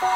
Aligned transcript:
Hey, 0.00 0.06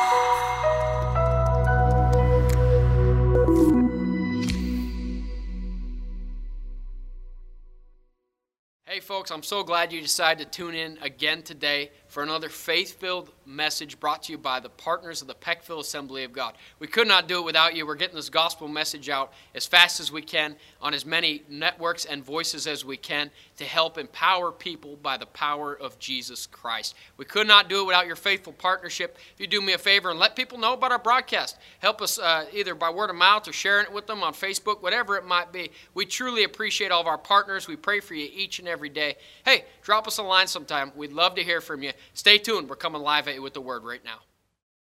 folks, 9.01 9.31
I'm 9.31 9.43
so 9.43 9.63
glad 9.63 9.93
you 9.93 10.01
decided 10.01 10.51
to 10.51 10.59
tune 10.59 10.75
in 10.75 10.97
again 11.03 11.43
today 11.43 11.91
for 12.15 12.23
another 12.23 12.49
faith 12.49 13.01
filled 13.01 13.29
message 13.45 13.99
brought 13.99 14.23
to 14.23 14.31
you 14.31 14.39
by 14.39 14.61
the 14.61 14.69
partners 14.69 15.21
of 15.21 15.27
the 15.27 15.35
Peckville 15.35 15.81
Assembly 15.81 16.23
of 16.23 16.33
God. 16.33 16.55
We 16.79 16.87
could 16.87 17.09
not 17.09 17.27
do 17.27 17.41
it 17.41 17.45
without 17.45 17.75
you. 17.75 17.85
We're 17.85 17.97
getting 17.97 18.15
this 18.15 18.31
gospel 18.31 18.69
message 18.69 19.09
out 19.09 19.33
as 19.53 19.67
fast 19.67 19.99
as 19.99 20.13
we 20.13 20.23
can 20.23 20.55
on 20.81 20.95
as 20.95 21.05
many 21.05 21.43
networks 21.49 22.05
and 22.05 22.25
voices 22.25 22.69
as 22.69 22.85
we 22.85 22.97
can 22.97 23.33
to 23.57 23.65
help 23.65 23.99
empower 23.99 24.53
people 24.53 24.95
by 25.03 25.17
the 25.17 25.27
power 25.27 25.75
of 25.75 25.99
Jesus 25.99 26.47
Christ. 26.47 26.95
We 27.17 27.25
could 27.25 27.49
not 27.49 27.69
do 27.69 27.81
it 27.81 27.87
without 27.87 28.07
your 28.07 28.15
faithful 28.15 28.53
partnership. 28.53 29.19
If 29.35 29.41
you 29.41 29.49
do 29.49 29.61
me 29.61 29.73
a 29.73 29.79
favor 29.79 30.11
and 30.11 30.19
let 30.21 30.37
people 30.37 30.59
know 30.59 30.75
about 30.75 30.93
our 30.93 31.01
broadcast, 31.01 31.59
help 31.81 32.01
us 32.01 32.21
uh, 32.21 32.47
either 32.53 32.77
by 32.77 32.91
word 32.91 33.11
of 33.11 33.17
mouth 33.17 33.49
or 33.49 33.53
sharing 33.53 33.87
it 33.87 33.93
with 33.93 34.07
them 34.07 34.23
on 34.23 34.35
Facebook, 34.35 34.83
whatever 34.83 35.17
it 35.17 35.27
might 35.27 35.53
be. 35.53 35.73
We 35.95 36.07
truly 36.07 36.45
appreciate 36.45 36.93
all 36.93 37.01
of 37.01 37.09
our 37.09 37.19
partners. 37.19 37.67
We 37.67 37.75
pray 37.75 37.99
for 37.99 38.15
you 38.15 38.29
each 38.33 38.61
and 38.61 38.69
every 38.69 38.89
day. 38.89 39.17
Hey, 39.45 39.65
drop 39.83 40.07
us 40.07 40.19
a 40.19 40.23
line 40.23 40.47
sometime. 40.47 40.93
We'd 40.95 41.13
love 41.13 41.35
to 41.35 41.43
hear 41.43 41.61
from 41.61 41.83
you. 41.83 41.91
Stay 42.13 42.39
tuned. 42.39 42.69
We're 42.69 42.77
coming 42.77 43.03
live 43.03 43.29
at 43.29 43.35
you 43.35 43.43
with 43.43 43.55
the 43.55 43.61
word 43.61 43.85
right 43.85 44.05
now. 44.05 44.19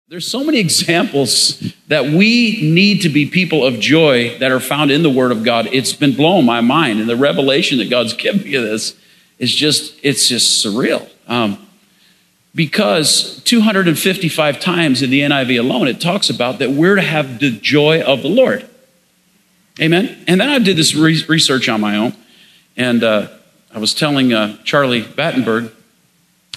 There's 0.09 0.29
so 0.29 0.43
many 0.43 0.59
examples 0.59 1.73
that 1.87 2.03
we 2.03 2.61
need 2.61 3.01
to 3.01 3.09
be 3.09 3.25
people 3.25 3.65
of 3.65 3.79
joy 3.79 4.37
that 4.39 4.51
are 4.51 4.59
found 4.59 4.91
in 4.91 5.01
the 5.01 5.09
Word 5.09 5.31
of 5.31 5.43
God. 5.43 5.67
It's 5.71 5.93
been 5.93 6.13
blowing 6.13 6.45
my 6.45 6.59
mind, 6.59 6.99
and 6.99 7.09
the 7.09 7.15
revelation 7.15 7.77
that 7.77 7.89
God's 7.89 8.13
given 8.17 8.43
me 8.43 8.53
of 8.55 8.63
this 8.63 8.95
is 9.39 9.55
just, 9.55 9.97
it's 10.03 10.27
just 10.27 10.63
surreal. 10.63 11.09
Um, 11.27 11.65
because 12.53 13.41
255 13.45 14.59
times 14.59 15.01
in 15.01 15.09
the 15.09 15.21
NIV 15.21 15.59
alone, 15.59 15.87
it 15.87 16.01
talks 16.01 16.29
about 16.29 16.59
that 16.59 16.71
we're 16.71 16.95
to 16.95 17.01
have 17.01 17.39
the 17.39 17.49
joy 17.49 18.01
of 18.01 18.21
the 18.21 18.29
Lord. 18.29 18.69
Amen. 19.79 20.23
And 20.27 20.39
then 20.39 20.49
I 20.49 20.59
did 20.59 20.77
this 20.77 20.93
re- 20.93 21.23
research 21.27 21.67
on 21.69 21.81
my 21.81 21.95
own, 21.95 22.13
and 22.77 23.03
uh, 23.03 23.29
I 23.73 23.79
was 23.79 23.93
telling 23.93 24.33
uh, 24.33 24.57
Charlie 24.63 25.01
Battenberg 25.01 25.71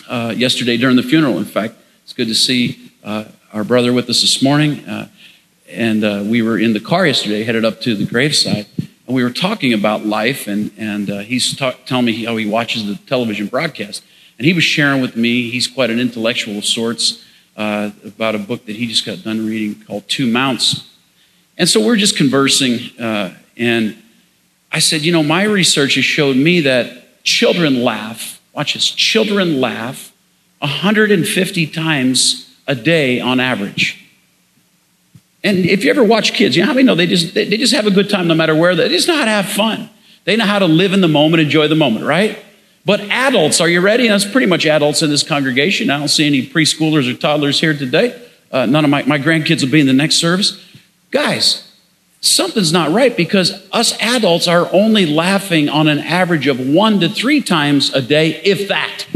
uh, 0.09 0.35
yesterday 0.37 0.77
during 0.77 0.97
the 0.97 1.03
funeral. 1.03 1.39
In 1.39 1.45
fact, 1.45 1.75
it's 2.05 2.13
good 2.13 2.29
to 2.29 2.35
see 2.35 2.93
uh, 3.03 3.25
our 3.53 3.65
brother 3.65 3.93
with 3.93 4.09
us 4.09 4.21
this 4.21 4.43
morning. 4.43 4.87
Uh, 4.87 5.09
and 5.69 6.05
uh, 6.05 6.23
we 6.25 6.43
were 6.43 6.59
in 6.59 6.73
the 6.73 6.81
car 6.81 7.07
yesterday, 7.07 7.43
headed 7.43 7.65
up 7.65 7.81
to 7.83 7.95
the 7.95 8.07
graveside, 8.07 8.67
and 8.79 9.15
we 9.15 9.25
were 9.25 9.31
talking 9.31 9.73
about 9.73 10.07
life. 10.07 10.47
And, 10.47 10.71
and 10.79 11.11
uh, 11.11 11.19
he's 11.19 11.57
ta- 11.57 11.77
telling 11.87 12.05
me 12.05 12.25
how 12.25 12.37
he 12.37 12.47
watches 12.47 12.87
the 12.87 12.95
television 13.07 13.47
broadcast. 13.47 14.05
And 14.39 14.47
he 14.47 14.53
was 14.53 14.65
sharing 14.65 15.01
with 15.01 15.17
me, 15.17 15.51
he's 15.51 15.67
quite 15.67 15.91
an 15.91 15.99
intellectual 15.99 16.59
of 16.59 16.65
sorts, 16.65 17.25
about 17.57 18.35
a 18.35 18.39
book 18.39 18.67
that 18.67 18.77
he 18.77 18.87
just 18.87 19.07
got 19.07 19.23
done 19.23 19.47
reading 19.47 19.83
called 19.85 20.07
Two 20.09 20.27
Mounts. 20.27 20.93
And 21.57 21.67
so 21.69 21.85
we're 21.85 21.97
just 21.97 22.17
conversing, 22.17 22.91
and 23.57 23.97
I 24.71 24.79
said, 24.79 25.03
You 25.03 25.13
know, 25.13 25.23
my 25.23 25.45
research 25.45 25.95
has 25.95 26.05
showed 26.05 26.37
me 26.37 26.61
that 26.61 27.25
children 27.25 27.83
laugh 27.83 28.36
watch 28.57 28.75
this, 28.75 28.91
children 28.91 29.61
laugh 29.61 30.13
150 30.61 31.67
times 31.69 32.57
a 32.67 32.75
day 32.75 33.21
on 33.21 33.39
average. 33.39 34.03
And 35.45 35.59
if 35.59 35.85
you 35.85 35.91
ever 35.91 36.03
watch 36.03 36.33
kids, 36.33 36.57
you 36.57 36.63
know 36.63 36.69
how 36.69 36.75
many 36.75 36.87
know 36.87 36.95
they 36.95 37.07
just, 37.07 37.35
they 37.35 37.47
just 37.47 37.75
have 37.75 37.87
a 37.87 37.91
good 37.91 38.11
time 38.11 38.27
no 38.27 38.35
matter 38.35 38.55
where 38.55 38.75
they 38.75 38.89
just 38.89 39.07
know 39.07 39.17
how 39.17 39.27
to 39.27 39.31
have 39.31 39.49
fun. 39.49 39.91
They 40.25 40.35
know 40.35 40.47
how 40.47 40.59
to 40.59 40.67
live 40.67 40.93
in 40.93 41.03
the 41.03 41.09
moment, 41.09 41.43
enjoy 41.43 41.69
the 41.69 41.77
moment, 41.77 42.05
right? 42.05 42.39
But 42.85 43.01
adults, 43.01 43.61
are 43.61 43.69
you 43.69 43.81
ready? 43.81 44.09
That's 44.09 44.25
pretty 44.25 44.47
much 44.47 44.65
adults 44.65 45.03
in 45.03 45.11
this 45.11 45.23
congregation. 45.23 45.91
I 45.91 45.99
don't 45.99 46.09
see 46.09 46.27
any 46.27 46.47
preschoolers 46.47 47.13
or 47.13 47.17
toddlers 47.17 47.61
here 47.61 47.75
today. 47.75 48.21
Uh, 48.51 48.67
none 48.67 48.85
of 48.85 48.91
my, 48.91 49.03
my 49.03 49.19
grandkids 49.19 49.63
will 49.63 49.71
be 49.71 49.81
in 49.81 49.87
the 49.87 49.93
next 49.93 50.17
service. 50.17 50.61
Guys, 51.11 51.66
something's 52.27 52.73
not 52.73 52.91
right 52.91 53.17
because 53.17 53.53
us 53.73 53.97
adults 54.01 54.49
are 54.49 54.73
only 54.73 55.07
laughing 55.07 55.69
on 55.69 55.89
an 55.89 55.99
average 55.99 56.47
of 56.47 56.59
one 56.59 57.01
to 57.01 57.09
three 57.09 57.41
times 57.41 57.93
a 57.93 58.03
day, 58.03 58.41
if 58.43 58.69
that. 58.69 59.07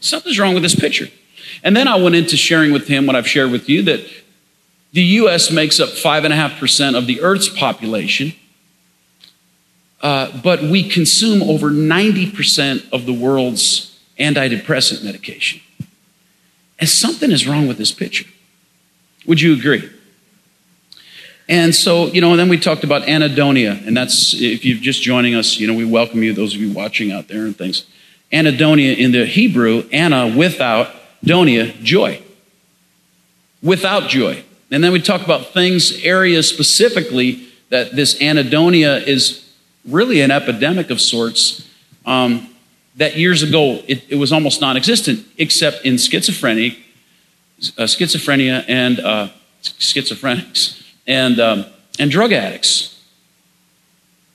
Something's 0.00 0.38
wrong 0.38 0.54
with 0.54 0.62
this 0.62 0.74
picture. 0.74 1.08
And 1.62 1.76
then 1.76 1.88
I 1.88 1.96
went 1.96 2.14
into 2.14 2.36
sharing 2.36 2.72
with 2.72 2.86
him 2.86 3.06
what 3.06 3.16
I've 3.16 3.26
shared 3.26 3.50
with 3.50 3.68
you 3.68 3.82
that 3.82 4.00
the 4.92 5.02
U.S. 5.02 5.50
makes 5.50 5.80
up 5.80 5.90
5.5% 5.90 6.96
of 6.96 7.06
the 7.06 7.20
Earth's 7.20 7.48
population, 7.48 8.32
uh, 10.00 10.40
but 10.42 10.62
we 10.62 10.88
consume 10.88 11.42
over 11.42 11.70
90% 11.70 12.90
of 12.92 13.04
the 13.04 13.12
world's 13.12 13.98
antidepressant 14.18 15.04
medication. 15.04 15.60
And 16.78 16.88
something 16.88 17.30
is 17.30 17.46
wrong 17.46 17.66
with 17.66 17.78
this 17.78 17.92
picture. 17.92 18.26
Would 19.26 19.40
you 19.40 19.54
agree? 19.54 19.90
And 21.48 21.74
so, 21.74 22.06
you 22.08 22.20
know, 22.20 22.32
and 22.32 22.40
then 22.40 22.48
we 22.48 22.58
talked 22.58 22.82
about 22.82 23.02
anhedonia, 23.02 23.86
and 23.86 23.96
that's, 23.96 24.34
if 24.34 24.64
you're 24.64 24.78
just 24.78 25.00
joining 25.02 25.36
us, 25.36 25.58
you 25.58 25.66
know, 25.66 25.74
we 25.74 25.84
welcome 25.84 26.22
you, 26.22 26.32
those 26.32 26.54
of 26.54 26.60
you 26.60 26.72
watching 26.72 27.12
out 27.12 27.28
there 27.28 27.42
and 27.42 27.56
things. 27.56 27.86
Anhedonia 28.32 28.96
in 28.96 29.12
the 29.12 29.24
Hebrew, 29.24 29.88
Anna 29.92 30.26
without, 30.36 30.90
Donia, 31.24 31.80
joy. 31.82 32.20
Without 33.62 34.08
joy. 34.08 34.42
And 34.72 34.82
then 34.82 34.90
we 34.90 35.00
talk 35.00 35.24
about 35.24 35.52
things, 35.52 36.02
areas 36.02 36.48
specifically 36.48 37.46
that 37.68 37.94
this 37.94 38.18
anhedonia 38.18 39.06
is 39.06 39.48
really 39.86 40.20
an 40.22 40.32
epidemic 40.32 40.90
of 40.90 41.00
sorts. 41.00 41.64
Um, 42.04 42.48
that 42.96 43.16
years 43.16 43.42
ago 43.44 43.82
it, 43.86 44.04
it, 44.08 44.16
was 44.16 44.32
almost 44.32 44.60
non-existent, 44.60 45.24
except 45.38 45.84
in 45.84 45.94
schizophrenia, 45.94 46.76
uh, 47.78 47.82
schizophrenia 47.82 48.64
and 48.66 48.98
uh, 49.00 49.28
schizophrenics 49.62 50.85
and, 51.06 51.38
um, 51.40 51.66
and 51.98 52.10
drug 52.10 52.32
addicts. 52.32 52.92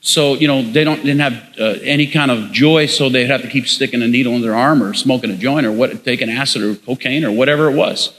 So, 0.04 0.34
you 0.34 0.48
know, 0.48 0.62
they 0.62 0.82
don't, 0.82 0.96
didn't 0.96 1.20
have 1.20 1.34
uh, 1.60 1.78
any 1.82 2.08
kind 2.08 2.30
of 2.30 2.50
joy, 2.50 2.86
so 2.86 3.08
they'd 3.08 3.30
have 3.30 3.42
to 3.42 3.48
keep 3.48 3.68
sticking 3.68 4.02
a 4.02 4.08
needle 4.08 4.34
in 4.34 4.42
their 4.42 4.54
arm 4.54 4.82
or 4.82 4.94
smoking 4.94 5.30
a 5.30 5.36
joint 5.36 5.64
or 5.64 5.70
what, 5.70 6.04
taking 6.04 6.28
acid 6.28 6.62
or 6.62 6.74
cocaine 6.74 7.24
or 7.24 7.30
whatever 7.30 7.70
it 7.70 7.76
was. 7.76 8.12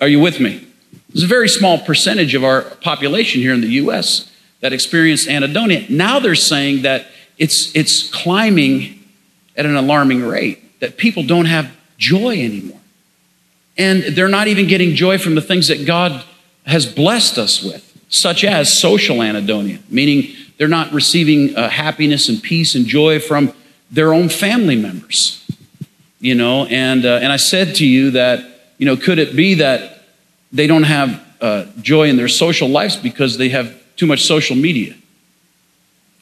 Are 0.00 0.08
you 0.08 0.20
with 0.20 0.40
me? 0.40 0.66
There's 1.10 1.24
a 1.24 1.28
very 1.28 1.48
small 1.48 1.78
percentage 1.78 2.34
of 2.34 2.44
our 2.44 2.62
population 2.62 3.42
here 3.42 3.52
in 3.52 3.60
the 3.60 3.68
U.S. 3.68 4.30
that 4.60 4.72
experienced 4.72 5.28
anhedonia. 5.28 5.88
Now 5.90 6.18
they're 6.18 6.34
saying 6.34 6.82
that 6.82 7.06
it's, 7.36 7.74
it's 7.76 8.10
climbing 8.10 9.04
at 9.54 9.66
an 9.66 9.76
alarming 9.76 10.24
rate, 10.24 10.80
that 10.80 10.96
people 10.96 11.22
don't 11.22 11.44
have 11.44 11.70
joy 11.98 12.42
anymore. 12.42 12.80
And 13.76 14.02
they're 14.02 14.28
not 14.28 14.48
even 14.48 14.66
getting 14.66 14.94
joy 14.94 15.18
from 15.18 15.34
the 15.34 15.42
things 15.42 15.68
that 15.68 15.86
God 15.86 16.24
has 16.66 16.86
blessed 16.86 17.38
us 17.38 17.62
with, 17.62 17.82
such 18.08 18.44
as 18.44 18.72
social 18.72 19.18
anhedonia, 19.18 19.80
meaning 19.88 20.34
they're 20.58 20.68
not 20.68 20.92
receiving 20.92 21.56
uh, 21.56 21.68
happiness 21.68 22.28
and 22.28 22.42
peace 22.42 22.74
and 22.74 22.86
joy 22.86 23.20
from 23.20 23.52
their 23.90 24.12
own 24.12 24.28
family 24.28 24.76
members. 24.76 25.42
You 26.18 26.34
know, 26.34 26.66
and, 26.66 27.04
uh, 27.04 27.20
and 27.22 27.32
I 27.32 27.36
said 27.36 27.76
to 27.76 27.86
you 27.86 28.12
that, 28.12 28.40
you 28.78 28.86
know, 28.86 28.96
could 28.96 29.18
it 29.18 29.36
be 29.36 29.54
that 29.54 30.02
they 30.50 30.66
don't 30.66 30.82
have 30.82 31.22
uh, 31.40 31.66
joy 31.82 32.08
in 32.08 32.16
their 32.16 32.28
social 32.28 32.68
lives 32.68 32.96
because 32.96 33.36
they 33.38 33.50
have 33.50 33.74
too 33.96 34.06
much 34.06 34.24
social 34.24 34.56
media? 34.56 34.94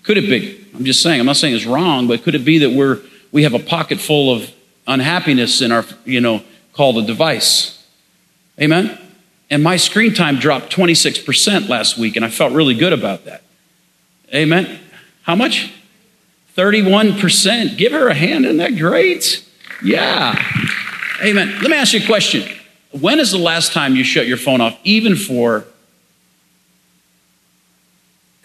Could 0.02 0.18
it 0.18 0.28
be? 0.28 0.66
I'm 0.74 0.84
just 0.84 1.00
saying, 1.00 1.20
I'm 1.20 1.26
not 1.26 1.36
saying 1.36 1.54
it's 1.54 1.64
wrong, 1.64 2.06
but 2.08 2.22
could 2.22 2.34
it 2.34 2.44
be 2.44 2.58
that 2.58 2.70
we're, 2.70 3.00
we 3.32 3.44
have 3.44 3.54
a 3.54 3.58
pocket 3.58 4.00
full 4.00 4.34
of 4.34 4.52
unhappiness 4.86 5.62
in 5.62 5.72
our, 5.72 5.84
you 6.04 6.20
know, 6.20 6.42
called 6.72 6.98
a 6.98 7.06
device? 7.06 7.82
Amen? 8.60 8.98
And 9.54 9.62
my 9.62 9.76
screen 9.76 10.12
time 10.12 10.40
dropped 10.40 10.74
26% 10.74 11.68
last 11.68 11.96
week, 11.96 12.16
and 12.16 12.24
I 12.24 12.28
felt 12.28 12.52
really 12.52 12.74
good 12.74 12.92
about 12.92 13.24
that. 13.26 13.44
Amen. 14.34 14.80
How 15.22 15.36
much? 15.36 15.72
31%. 16.56 17.76
Give 17.76 17.92
her 17.92 18.08
a 18.08 18.14
hand. 18.14 18.46
Isn't 18.46 18.56
that 18.56 18.76
great? 18.76 19.48
Yeah. 19.80 20.34
Amen. 21.22 21.56
Let 21.60 21.70
me 21.70 21.76
ask 21.76 21.92
you 21.92 22.00
a 22.02 22.04
question. 22.04 22.42
When 22.90 23.20
is 23.20 23.30
the 23.30 23.38
last 23.38 23.72
time 23.72 23.94
you 23.94 24.02
shut 24.02 24.26
your 24.26 24.38
phone 24.38 24.60
off, 24.60 24.76
even 24.82 25.14
for 25.14 25.66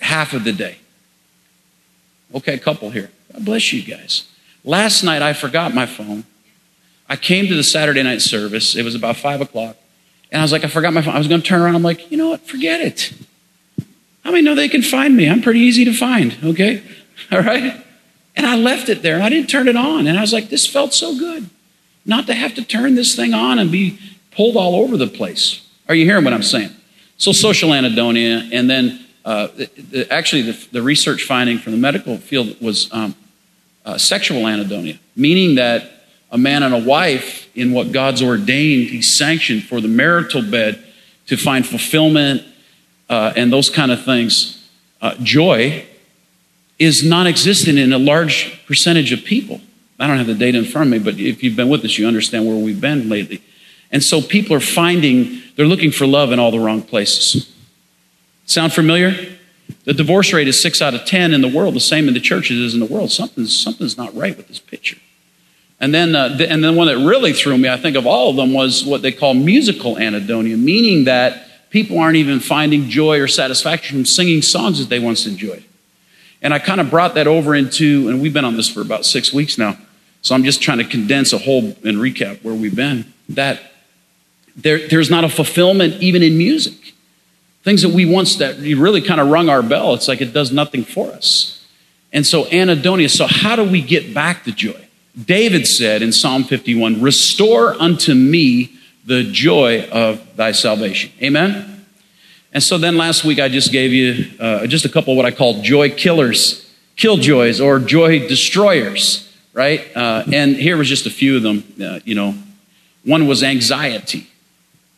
half 0.02 0.34
of 0.34 0.44
the 0.44 0.54
day? 0.54 0.78
Okay, 2.36 2.60
couple 2.60 2.92
here. 2.92 3.10
God 3.34 3.46
bless 3.46 3.74
you 3.74 3.82
guys. 3.82 4.30
Last 4.64 5.02
night 5.02 5.24
I 5.24 5.34
forgot 5.34 5.74
my 5.74 5.88
phone. 5.88 6.26
I 7.10 7.16
came 7.16 7.48
to 7.48 7.56
the 7.56 7.64
Saturday 7.64 8.04
night 8.04 8.22
service. 8.22 8.76
It 8.76 8.84
was 8.84 8.94
about 8.94 9.18
five 9.18 9.42
o'clock. 9.42 9.76
And 10.32 10.40
I 10.40 10.44
was 10.44 10.52
like, 10.52 10.64
I 10.64 10.68
forgot 10.68 10.94
my 10.94 11.02
phone. 11.02 11.16
I 11.16 11.18
was 11.18 11.28
going 11.28 11.42
to 11.42 11.48
turn 11.48 11.62
around. 11.62 11.76
I'm 11.76 11.84
like, 11.84 12.12
you 12.12 12.18
know 12.18 12.30
what? 12.30 12.42
Forget 12.42 12.82
it. 12.82 13.14
How 14.24 14.32
many 14.32 14.44
know 14.44 14.56
they 14.56 14.70
can 14.70 14.84
find 14.84 15.16
me? 15.16 15.30
I'm 15.30 15.42
pretty 15.42 15.62
easy 15.62 15.86
to 15.86 15.94
find, 15.94 16.38
okay? 16.44 16.84
All 17.32 17.42
right? 17.42 17.84
And 18.36 18.46
I 18.46 18.56
left 18.56 18.90
it 18.90 19.02
there 19.02 19.16
and 19.16 19.24
I 19.24 19.30
didn't 19.30 19.50
turn 19.50 19.68
it 19.68 19.76
on. 19.76 20.08
And 20.08 20.18
I 20.18 20.22
was 20.22 20.32
like, 20.32 20.50
this 20.50 20.68
felt 20.68 20.94
so 20.94 21.18
good 21.18 21.50
not 22.06 22.28
to 22.28 22.34
have 22.34 22.56
to 22.56 22.64
turn 22.64 22.96
this 22.96 23.16
thing 23.16 23.34
on 23.34 23.60
and 23.60 23.72
be 23.72 24.00
pulled 24.32 24.58
all 24.58 24.76
over 24.76 24.98
the 24.98 25.08
place. 25.08 25.68
Are 25.88 25.96
you 25.96 26.06
hearing 26.06 26.24
what 26.24 26.34
I'm 26.34 26.44
saying? 26.44 26.72
So, 27.18 27.32
social 27.32 27.70
anhedonia, 27.70 28.50
and 28.52 28.70
then 28.70 29.06
uh, 29.26 29.48
the, 29.48 29.66
the, 29.78 30.12
actually, 30.12 30.44
the, 30.44 30.68
the, 30.72 30.82
research 30.82 31.24
finding 31.24 31.60
from 31.60 31.74
the 31.74 31.78
medical 31.78 32.18
field 32.18 32.60
was 32.62 32.92
um, 32.94 33.14
uh, 33.86 33.98
sexual 33.98 34.44
anhedonia, 34.44 34.98
meaning 35.16 35.56
that 35.56 35.99
a 36.32 36.38
man 36.38 36.64
and 36.64 36.74
a 36.74 36.80
wife 36.80 37.50
in 37.56 37.72
what 37.72 37.92
God's 37.92 38.22
ordained, 38.22 38.90
He 38.90 39.02
sanctioned 39.02 39.64
for 39.64 39.82
the 39.82 39.88
marital 39.88 40.42
bed 40.42 40.84
to 41.28 41.38
find 41.38 41.66
fulfillment 41.66 42.44
uh, 43.10 43.34
and 43.36 43.52
those 43.52 43.70
kind 43.70 43.92
of 43.92 44.04
things, 44.06 44.70
uh, 45.02 45.16
joy 45.24 45.86
is 46.78 47.04
non 47.04 47.28
existent 47.28 47.78
in 47.78 47.92
a 47.92 47.98
large 47.98 48.66
percentage 48.68 49.12
of 49.12 49.24
people. 49.24 49.62
I 50.00 50.08
don't 50.08 50.18
have 50.18 50.28
the 50.28 50.36
data 50.36 50.58
in 50.58 50.66
front 50.66 50.88
of 50.88 50.92
me, 50.92 51.00
but 51.00 51.20
if 51.20 51.44
you've 51.44 51.56
been 51.56 51.70
with 51.70 51.84
us, 51.84 51.98
you 51.98 52.08
understand 52.08 52.46
where 52.46 52.56
we've 52.56 52.80
been 52.80 53.10
lately. 53.10 53.42
And 53.92 54.04
so 54.04 54.22
people 54.22 54.56
are 54.56 54.62
finding, 54.62 55.42
they're 55.56 55.66
looking 55.66 55.92
for 55.92 56.08
love 56.08 56.32
in 56.32 56.40
all 56.40 56.52
the 56.52 56.60
wrong 56.60 56.82
places. 56.82 57.54
Sound 58.46 58.72
familiar? 58.72 59.14
The 59.84 59.94
divorce 59.94 60.32
rate 60.32 60.48
is 60.48 60.62
six 60.62 60.82
out 60.82 60.94
of 60.94 61.06
10 61.06 61.34
in 61.34 61.42
the 61.42 61.48
world, 61.48 61.74
the 61.74 61.80
same 61.80 62.08
in 62.08 62.14
the 62.14 62.20
churches 62.20 62.60
as 62.62 62.74
in 62.74 62.80
the 62.80 62.86
world. 62.86 63.12
Something's, 63.12 63.58
something's 63.58 63.98
not 63.98 64.16
right 64.16 64.38
with 64.38 64.48
this 64.48 64.60
picture. 64.60 64.98
And 65.80 65.94
then, 65.94 66.14
uh, 66.14 66.30
the, 66.30 66.50
and 66.50 66.64
then 66.64 66.76
one 66.76 66.88
that 66.88 66.98
really 66.98 67.32
threw 67.32 67.58
me, 67.58 67.70
I 67.70 67.78
think, 67.78 67.96
of 67.96 68.06
all 68.06 68.30
of 68.30 68.36
them 68.36 68.52
was 68.52 68.84
what 68.84 69.02
they 69.02 69.12
call 69.12 69.34
musical 69.34 69.96
anhedonia, 69.96 70.60
meaning 70.60 71.06
that 71.06 71.70
people 71.70 72.00
aren't 72.00 72.18
even 72.18 72.40
finding 72.40 72.90
joy 72.90 73.20
or 73.20 73.28
satisfaction 73.28 73.98
from 73.98 74.06
singing 74.06 74.42
songs 74.42 74.80
that 74.80 74.90
they 74.90 75.00
once 75.00 75.26
enjoyed. 75.26 75.64
And 76.42 76.54
I 76.54 76.60
kind 76.60 76.82
of 76.82 76.90
brought 76.90 77.16
that 77.16 77.28
over 77.28 77.56
into, 77.56 78.10
and 78.10 78.22
we've 78.22 78.34
been 78.34 78.46
on 78.46 78.56
this 78.56 78.70
for 78.70 78.82
about 78.82 79.06
six 79.06 79.32
weeks 79.34 79.58
now, 79.58 79.78
so 80.22 80.36
I'm 80.36 80.44
just 80.44 80.62
trying 80.62 80.80
to 80.80 80.84
condense 80.84 81.32
a 81.32 81.38
whole 81.38 81.64
and 81.84 81.98
recap 81.98 82.44
where 82.44 82.54
we've 82.54 82.76
been. 82.76 83.14
That 83.30 83.62
there, 84.56 84.88
there's 84.88 85.10
not 85.10 85.24
a 85.24 85.30
fulfillment 85.30 86.02
even 86.02 86.24
in 86.24 86.38
music. 86.38 86.94
Things 87.64 87.82
that 87.84 87.90
we 87.90 88.06
once 88.06 88.38
that 88.38 88.58
really 88.58 89.02
kind 89.02 89.22
of 89.22 89.30
rung 89.30 89.50
our 89.50 89.62
bell, 89.62 89.94
it's 89.94 90.08
like 90.08 90.22
it 90.22 90.34
does 90.34 90.52
nothing 90.52 90.84
for 90.84 91.08
us. 91.12 91.66
And 92.12 92.26
so 92.26 92.46
anhedonia, 92.46 93.10
so 93.10 93.28
how 93.28 93.56
do 93.56 93.64
we 93.64 93.82
get 93.82 94.14
back 94.14 94.44
the 94.44 94.52
joy? 94.52 94.89
David 95.26 95.68
said 95.68 96.02
in 96.02 96.12
Psalm 96.12 96.44
51, 96.44 97.02
Restore 97.02 97.74
unto 97.82 98.14
me 98.14 98.72
the 99.06 99.24
joy 99.24 99.88
of 99.90 100.36
thy 100.36 100.52
salvation. 100.52 101.12
Amen? 101.22 101.86
And 102.54 102.64
so 102.64 102.78
then 102.78 102.98
last 102.98 103.24
week 103.24 103.40
I 103.40 103.50
just 103.50 103.72
gave 103.72 103.92
you 103.94 104.26
uh, 104.40 104.68
just 104.68 104.86
a 104.86 104.90
couple 104.90 105.14
of 105.14 105.18
what 105.18 105.26
I 105.26 105.32
call 105.32 105.62
joy 105.62 105.92
killers, 105.92 106.72
killjoys, 106.96 107.62
or 107.62 107.80
joy 107.80 108.28
destroyers, 108.28 109.32
right? 109.54 109.86
Uh, 109.96 110.24
and 110.32 110.56
here 110.56 110.78
was 110.78 110.88
just 110.88 111.06
a 111.06 111.12
few 111.12 111.38
of 111.38 111.44
them. 111.44 111.64
Uh, 111.82 112.00
you 112.06 112.16
know, 112.16 112.36
one 113.04 113.28
was 113.28 113.44
anxiety. 113.44 114.28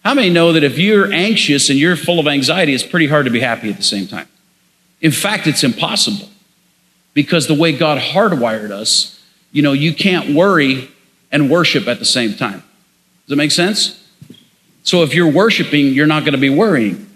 How 0.04 0.14
many 0.14 0.30
know 0.30 0.54
that 0.54 0.64
if 0.64 0.78
you're 0.78 1.12
anxious 1.12 1.70
and 1.70 1.78
you're 1.78 1.96
full 1.96 2.20
of 2.20 2.28
anxiety, 2.28 2.74
it's 2.74 2.86
pretty 2.86 3.08
hard 3.08 3.26
to 3.26 3.32
be 3.32 3.40
happy 3.40 3.70
at 3.70 3.78
the 3.78 3.84
same 3.84 4.08
time? 4.08 4.28
In 5.00 5.12
fact, 5.12 5.48
it's 5.48 5.64
impossible 5.64 6.30
because 7.14 7.48
the 7.48 7.54
way 7.54 7.72
God 7.72 8.00
hardwired 8.00 8.72
us, 8.72 9.21
you 9.52 9.62
know, 9.62 9.74
you 9.74 9.94
can't 9.94 10.36
worry 10.36 10.90
and 11.32 11.50
worship 11.50 11.88
at 11.88 12.00
the 12.00 12.06
same 12.06 12.36
time. 12.36 12.60
Does 12.60 13.30
that 13.30 13.36
make 13.36 13.52
sense? 13.52 13.98
So 14.84 15.04
if 15.04 15.14
you're 15.14 15.32
worshiping, 15.32 15.88
you're 15.88 16.08
not 16.08 16.22
going 16.22 16.34
to 16.34 16.40
be 16.40 16.50
worrying. 16.50 17.08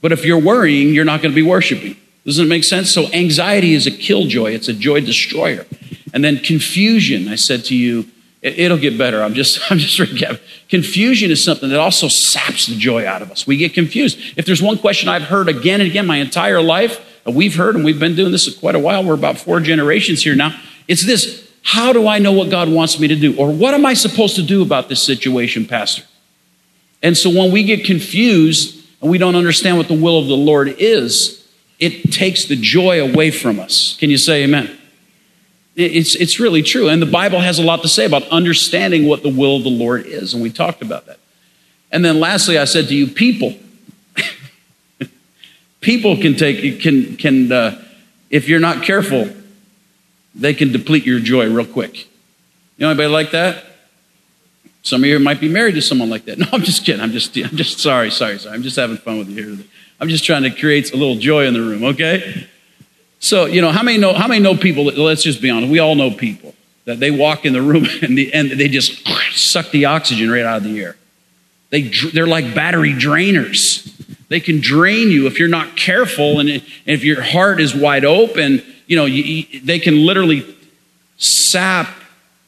But 0.00 0.12
if 0.12 0.24
you're 0.24 0.40
worrying, 0.40 0.94
you're 0.94 1.04
not 1.04 1.20
going 1.20 1.32
to 1.32 1.36
be 1.36 1.46
worshiping. 1.46 1.96
Doesn't 2.24 2.46
it 2.46 2.48
make 2.48 2.64
sense? 2.64 2.90
So 2.92 3.06
anxiety 3.12 3.74
is 3.74 3.86
a 3.86 3.90
killjoy, 3.90 4.52
it's 4.52 4.68
a 4.68 4.72
joy 4.72 5.00
destroyer. 5.00 5.66
And 6.12 6.24
then 6.24 6.38
confusion, 6.38 7.28
I 7.28 7.34
said 7.34 7.64
to 7.66 7.76
you, 7.76 8.06
it'll 8.40 8.78
get 8.78 8.96
better. 8.96 9.22
I'm 9.22 9.34
just, 9.34 9.60
I'm 9.70 9.78
just 9.78 9.98
recapping. 9.98 10.40
Confusion 10.68 11.30
is 11.30 11.42
something 11.42 11.68
that 11.70 11.80
also 11.80 12.08
saps 12.08 12.66
the 12.66 12.76
joy 12.76 13.06
out 13.06 13.22
of 13.22 13.30
us. 13.30 13.46
We 13.46 13.56
get 13.56 13.74
confused. 13.74 14.18
If 14.36 14.46
there's 14.46 14.62
one 14.62 14.78
question 14.78 15.08
I've 15.08 15.22
heard 15.22 15.48
again 15.48 15.80
and 15.80 15.90
again 15.90 16.06
my 16.06 16.18
entire 16.18 16.62
life, 16.62 17.04
we've 17.26 17.56
heard, 17.56 17.74
and 17.74 17.84
we've 17.84 18.00
been 18.00 18.14
doing 18.14 18.32
this 18.32 18.46
for 18.46 18.58
quite 18.58 18.74
a 18.74 18.78
while. 18.78 19.04
We're 19.04 19.14
about 19.14 19.38
four 19.38 19.60
generations 19.60 20.22
here 20.22 20.34
now. 20.34 20.58
It's 20.86 21.04
this 21.04 21.47
how 21.62 21.92
do 21.92 22.06
I 22.08 22.18
know 22.18 22.32
what 22.32 22.50
God 22.50 22.68
wants 22.68 22.98
me 22.98 23.08
to 23.08 23.16
do? 23.16 23.36
Or 23.36 23.52
what 23.52 23.74
am 23.74 23.84
I 23.84 23.94
supposed 23.94 24.36
to 24.36 24.42
do 24.42 24.62
about 24.62 24.88
this 24.88 25.02
situation, 25.02 25.66
Pastor? 25.66 26.02
And 27.02 27.16
so 27.16 27.30
when 27.30 27.52
we 27.52 27.62
get 27.62 27.84
confused 27.84 28.84
and 29.00 29.10
we 29.10 29.18
don't 29.18 29.36
understand 29.36 29.76
what 29.76 29.88
the 29.88 30.00
will 30.00 30.18
of 30.18 30.26
the 30.26 30.36
Lord 30.36 30.68
is, 30.78 31.46
it 31.78 32.12
takes 32.12 32.46
the 32.46 32.56
joy 32.56 33.02
away 33.02 33.30
from 33.30 33.60
us. 33.60 33.96
Can 33.98 34.10
you 34.10 34.18
say 34.18 34.44
amen? 34.44 34.76
It's, 35.76 36.16
it's 36.16 36.40
really 36.40 36.62
true. 36.62 36.88
And 36.88 37.00
the 37.00 37.06
Bible 37.06 37.38
has 37.38 37.60
a 37.60 37.62
lot 37.62 37.82
to 37.82 37.88
say 37.88 38.04
about 38.04 38.24
understanding 38.28 39.06
what 39.06 39.22
the 39.22 39.28
will 39.28 39.56
of 39.56 39.62
the 39.62 39.70
Lord 39.70 40.06
is. 40.06 40.34
And 40.34 40.42
we 40.42 40.50
talked 40.50 40.82
about 40.82 41.06
that. 41.06 41.20
And 41.92 42.04
then 42.04 42.18
lastly, 42.18 42.58
I 42.58 42.64
said 42.64 42.88
to 42.88 42.94
you, 42.96 43.06
people. 43.06 43.54
people 45.80 46.16
can 46.16 46.34
take, 46.34 46.80
can, 46.80 47.16
can 47.16 47.52
uh, 47.52 47.84
if 48.28 48.48
you're 48.48 48.58
not 48.58 48.82
careful, 48.82 49.30
they 50.34 50.54
can 50.54 50.72
deplete 50.72 51.04
your 51.04 51.20
joy 51.20 51.50
real 51.50 51.66
quick. 51.66 52.06
You 52.76 52.86
know 52.86 52.90
anybody 52.90 53.08
like 53.08 53.32
that? 53.32 53.64
Some 54.82 55.02
of 55.02 55.08
you 55.08 55.18
might 55.18 55.40
be 55.40 55.48
married 55.48 55.74
to 55.74 55.82
someone 55.82 56.08
like 56.08 56.24
that. 56.26 56.38
No, 56.38 56.46
I'm 56.52 56.62
just 56.62 56.84
kidding. 56.84 57.00
I'm 57.00 57.12
just, 57.12 57.36
I'm 57.36 57.56
just 57.56 57.80
sorry, 57.80 58.10
sorry, 58.10 58.38
sorry. 58.38 58.54
I'm 58.54 58.62
just 58.62 58.76
having 58.76 58.96
fun 58.96 59.18
with 59.18 59.28
you 59.28 59.54
here. 59.54 59.64
I'm 60.00 60.08
just 60.08 60.24
trying 60.24 60.44
to 60.44 60.50
create 60.50 60.92
a 60.92 60.96
little 60.96 61.16
joy 61.16 61.46
in 61.46 61.54
the 61.54 61.60
room, 61.60 61.84
okay? 61.84 62.46
So, 63.18 63.46
you 63.46 63.60
know, 63.60 63.72
how 63.72 63.82
many 63.82 63.98
know, 63.98 64.14
how 64.14 64.28
many 64.28 64.40
know 64.40 64.56
people, 64.56 64.84
let's 64.84 65.24
just 65.24 65.42
be 65.42 65.50
honest, 65.50 65.70
we 65.70 65.80
all 65.80 65.96
know 65.96 66.10
people 66.10 66.54
that 66.84 67.00
they 67.00 67.10
walk 67.10 67.44
in 67.44 67.52
the 67.52 67.60
room 67.60 67.86
and, 68.02 68.16
the, 68.16 68.32
and 68.32 68.50
they 68.52 68.68
just 68.68 69.06
suck 69.32 69.70
the 69.72 69.84
oxygen 69.86 70.30
right 70.30 70.44
out 70.44 70.58
of 70.58 70.64
the 70.64 70.80
air. 70.80 70.96
They, 71.70 71.82
they're 71.82 72.26
like 72.26 72.54
battery 72.54 72.92
drainers. 72.92 73.84
They 74.28 74.40
can 74.40 74.60
drain 74.60 75.10
you 75.10 75.26
if 75.26 75.38
you're 75.38 75.48
not 75.48 75.76
careful 75.76 76.40
and 76.40 76.48
if 76.86 77.04
your 77.04 77.20
heart 77.20 77.60
is 77.60 77.74
wide 77.74 78.04
open. 78.04 78.62
You 78.88 78.96
know, 78.96 79.04
you, 79.04 79.60
they 79.60 79.78
can 79.78 80.04
literally 80.04 80.56
sap 81.18 81.88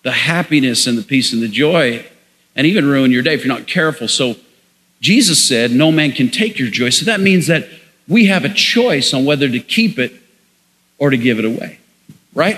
the 0.02 0.10
happiness 0.10 0.86
and 0.86 0.98
the 0.98 1.02
peace 1.02 1.32
and 1.32 1.42
the 1.42 1.48
joy 1.48 2.04
and 2.56 2.66
even 2.66 2.86
ruin 2.86 3.12
your 3.12 3.22
day 3.22 3.34
if 3.34 3.44
you're 3.44 3.54
not 3.54 3.66
careful. 3.66 4.08
So 4.08 4.34
Jesus 5.00 5.46
said, 5.46 5.70
No 5.70 5.92
man 5.92 6.12
can 6.12 6.28
take 6.28 6.58
your 6.58 6.68
joy. 6.68 6.90
So 6.90 7.04
that 7.04 7.20
means 7.20 7.46
that 7.46 7.68
we 8.08 8.26
have 8.26 8.44
a 8.44 8.48
choice 8.48 9.14
on 9.14 9.24
whether 9.24 9.48
to 9.48 9.60
keep 9.60 9.98
it 9.98 10.12
or 10.98 11.10
to 11.10 11.16
give 11.16 11.38
it 11.38 11.44
away, 11.44 11.78
right? 12.34 12.56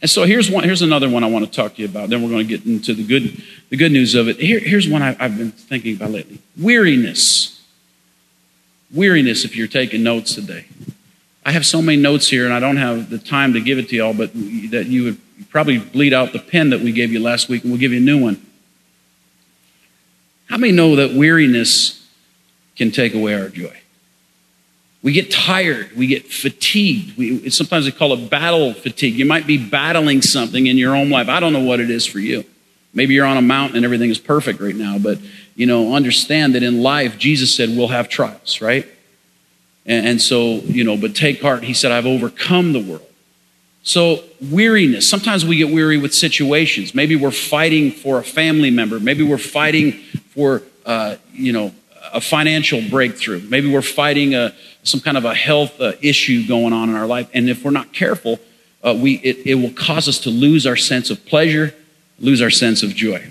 And 0.00 0.08
so 0.08 0.24
here's 0.24 0.48
one. 0.50 0.62
Here's 0.64 0.82
another 0.82 1.08
one 1.08 1.24
I 1.24 1.26
want 1.26 1.44
to 1.44 1.50
talk 1.50 1.74
to 1.74 1.82
you 1.82 1.88
about. 1.88 2.08
Then 2.08 2.22
we're 2.22 2.30
going 2.30 2.46
to 2.46 2.56
get 2.56 2.64
into 2.64 2.94
the 2.94 3.04
good, 3.04 3.42
the 3.68 3.76
good 3.76 3.90
news 3.90 4.14
of 4.14 4.28
it. 4.28 4.36
Here, 4.36 4.60
here's 4.60 4.88
one 4.88 5.02
I, 5.02 5.16
I've 5.18 5.36
been 5.36 5.50
thinking 5.50 5.96
about 5.96 6.12
lately: 6.12 6.38
weariness. 6.56 7.60
Weariness. 8.94 9.44
If 9.44 9.56
you're 9.56 9.66
taking 9.66 10.04
notes 10.04 10.34
today, 10.34 10.66
I 11.48 11.52
have 11.52 11.64
so 11.64 11.80
many 11.80 11.98
notes 11.98 12.28
here, 12.28 12.44
and 12.44 12.52
I 12.52 12.60
don't 12.60 12.76
have 12.76 13.08
the 13.08 13.16
time 13.16 13.54
to 13.54 13.60
give 13.62 13.78
it 13.78 13.88
to 13.88 13.96
y'all. 13.96 14.12
But 14.12 14.34
that 14.34 14.84
you 14.86 15.04
would 15.04 15.48
probably 15.48 15.78
bleed 15.78 16.12
out 16.12 16.34
the 16.34 16.38
pen 16.38 16.68
that 16.70 16.80
we 16.82 16.92
gave 16.92 17.10
you 17.10 17.20
last 17.20 17.48
week, 17.48 17.62
and 17.62 17.72
we'll 17.72 17.80
give 17.80 17.90
you 17.90 17.96
a 17.96 18.02
new 18.02 18.22
one. 18.22 18.44
How 20.50 20.58
many 20.58 20.74
know 20.74 20.96
that 20.96 21.14
weariness 21.14 22.06
can 22.76 22.90
take 22.90 23.14
away 23.14 23.32
our 23.32 23.48
joy? 23.48 23.74
We 25.02 25.12
get 25.12 25.30
tired. 25.30 25.96
We 25.96 26.06
get 26.06 26.30
fatigued. 26.30 27.16
We, 27.16 27.48
sometimes 27.48 27.86
they 27.86 27.92
call 27.92 28.12
it 28.12 28.28
battle 28.28 28.74
fatigue. 28.74 29.14
You 29.14 29.24
might 29.24 29.46
be 29.46 29.56
battling 29.56 30.20
something 30.20 30.66
in 30.66 30.76
your 30.76 30.94
own 30.94 31.08
life. 31.08 31.30
I 31.30 31.40
don't 31.40 31.54
know 31.54 31.64
what 31.64 31.80
it 31.80 31.88
is 31.88 32.04
for 32.04 32.18
you. 32.18 32.44
Maybe 32.92 33.14
you're 33.14 33.24
on 33.24 33.38
a 33.38 33.42
mountain 33.42 33.76
and 33.76 33.86
everything 33.86 34.10
is 34.10 34.18
perfect 34.18 34.60
right 34.60 34.76
now, 34.76 34.98
but 34.98 35.18
you 35.54 35.64
know, 35.64 35.94
understand 35.94 36.56
that 36.56 36.62
in 36.62 36.82
life, 36.82 37.16
Jesus 37.16 37.56
said 37.56 37.70
we'll 37.70 37.88
have 37.88 38.10
trials, 38.10 38.60
right? 38.60 38.86
And, 39.88 40.06
and 40.06 40.22
so, 40.22 40.56
you 40.66 40.84
know, 40.84 40.96
but 40.96 41.16
take 41.16 41.42
heart. 41.42 41.64
He 41.64 41.74
said, 41.74 41.90
I've 41.90 42.06
overcome 42.06 42.72
the 42.72 42.80
world. 42.80 43.02
So, 43.82 44.22
weariness. 44.40 45.08
Sometimes 45.08 45.46
we 45.46 45.56
get 45.56 45.72
weary 45.72 45.96
with 45.96 46.14
situations. 46.14 46.94
Maybe 46.94 47.16
we're 47.16 47.30
fighting 47.30 47.90
for 47.90 48.18
a 48.18 48.22
family 48.22 48.70
member. 48.70 49.00
Maybe 49.00 49.24
we're 49.24 49.38
fighting 49.38 49.92
for, 50.34 50.62
uh, 50.84 51.16
you 51.32 51.52
know, 51.52 51.74
a 52.12 52.20
financial 52.20 52.82
breakthrough. 52.90 53.40
Maybe 53.48 53.72
we're 53.72 53.82
fighting 53.82 54.34
a, 54.34 54.54
some 54.82 55.00
kind 55.00 55.16
of 55.16 55.24
a 55.24 55.34
health 55.34 55.80
uh, 55.80 55.92
issue 56.02 56.46
going 56.46 56.72
on 56.72 56.90
in 56.90 56.96
our 56.96 57.06
life. 57.06 57.30
And 57.32 57.48
if 57.48 57.64
we're 57.64 57.70
not 57.70 57.92
careful, 57.92 58.38
uh, 58.82 58.96
we, 59.00 59.14
it, 59.16 59.46
it 59.46 59.54
will 59.54 59.72
cause 59.72 60.06
us 60.08 60.18
to 60.20 60.30
lose 60.30 60.66
our 60.66 60.76
sense 60.76 61.10
of 61.10 61.24
pleasure, 61.24 61.74
lose 62.18 62.42
our 62.42 62.50
sense 62.50 62.82
of 62.82 62.94
joy. 62.94 63.26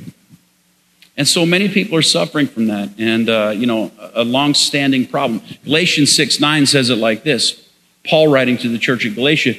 And 1.18 1.28
so 1.28 1.46
many 1.48 1.68
people 1.68 1.98
are 1.98 2.04
suffering 2.04 2.46
from 2.46 2.68
that, 2.68 2.90
and 3.00 3.28
uh, 3.28 3.52
you 3.56 3.66
know, 3.66 3.92
a 4.14 4.24
long-standing 4.24 5.08
problem. 5.08 5.42
Galatians 5.66 6.16
6 6.16 6.40
9 6.40 6.66
says 6.68 6.92
it 6.92 6.98
like 6.98 7.24
this 7.24 7.68
Paul 8.08 8.28
writing 8.28 8.58
to 8.60 8.70
the 8.70 8.78
church 8.78 9.06
at 9.06 9.16
Galatia, 9.16 9.56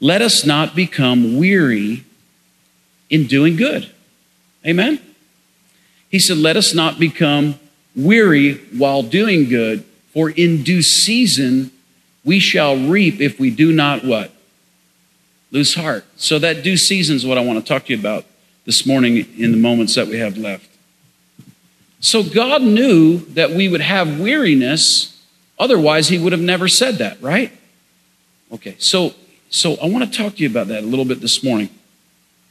let 0.00 0.22
us 0.22 0.46
not 0.46 0.74
become 0.74 1.36
weary 1.36 2.04
in 3.10 3.26
doing 3.26 3.56
good. 3.56 3.90
Amen? 4.64 5.00
He 6.08 6.18
said, 6.18 6.38
let 6.38 6.56
us 6.56 6.74
not 6.74 6.98
become 6.98 7.58
weary 7.94 8.54
while 8.76 9.02
doing 9.02 9.48
good, 9.48 9.84
for 10.12 10.30
in 10.30 10.62
due 10.62 10.82
season 10.82 11.70
we 12.24 12.38
shall 12.38 12.76
reap 12.76 13.20
if 13.20 13.38
we 13.38 13.50
do 13.50 13.72
not 13.72 14.04
what? 14.04 14.30
Lose 15.50 15.74
heart. 15.74 16.04
So 16.16 16.38
that 16.38 16.62
due 16.62 16.76
season 16.76 17.16
is 17.16 17.26
what 17.26 17.38
I 17.38 17.44
want 17.44 17.58
to 17.58 17.64
talk 17.64 17.86
to 17.86 17.92
you 17.92 17.98
about 17.98 18.24
this 18.64 18.86
morning 18.86 19.26
in 19.36 19.52
the 19.52 19.58
moments 19.58 19.94
that 19.96 20.06
we 20.06 20.18
have 20.18 20.36
left. 20.36 20.69
So 22.00 22.22
God 22.22 22.62
knew 22.62 23.18
that 23.34 23.50
we 23.50 23.68
would 23.68 23.82
have 23.82 24.18
weariness, 24.18 25.22
otherwise 25.58 26.08
he 26.08 26.18
would 26.18 26.32
have 26.32 26.40
never 26.40 26.66
said 26.66 26.96
that, 26.96 27.20
right? 27.22 27.52
Okay, 28.52 28.74
so 28.78 29.14
so 29.50 29.74
I 29.82 29.86
want 29.86 30.10
to 30.10 30.18
talk 30.18 30.36
to 30.36 30.42
you 30.42 30.48
about 30.48 30.68
that 30.68 30.82
a 30.82 30.86
little 30.86 31.04
bit 31.04 31.20
this 31.20 31.44
morning. 31.44 31.68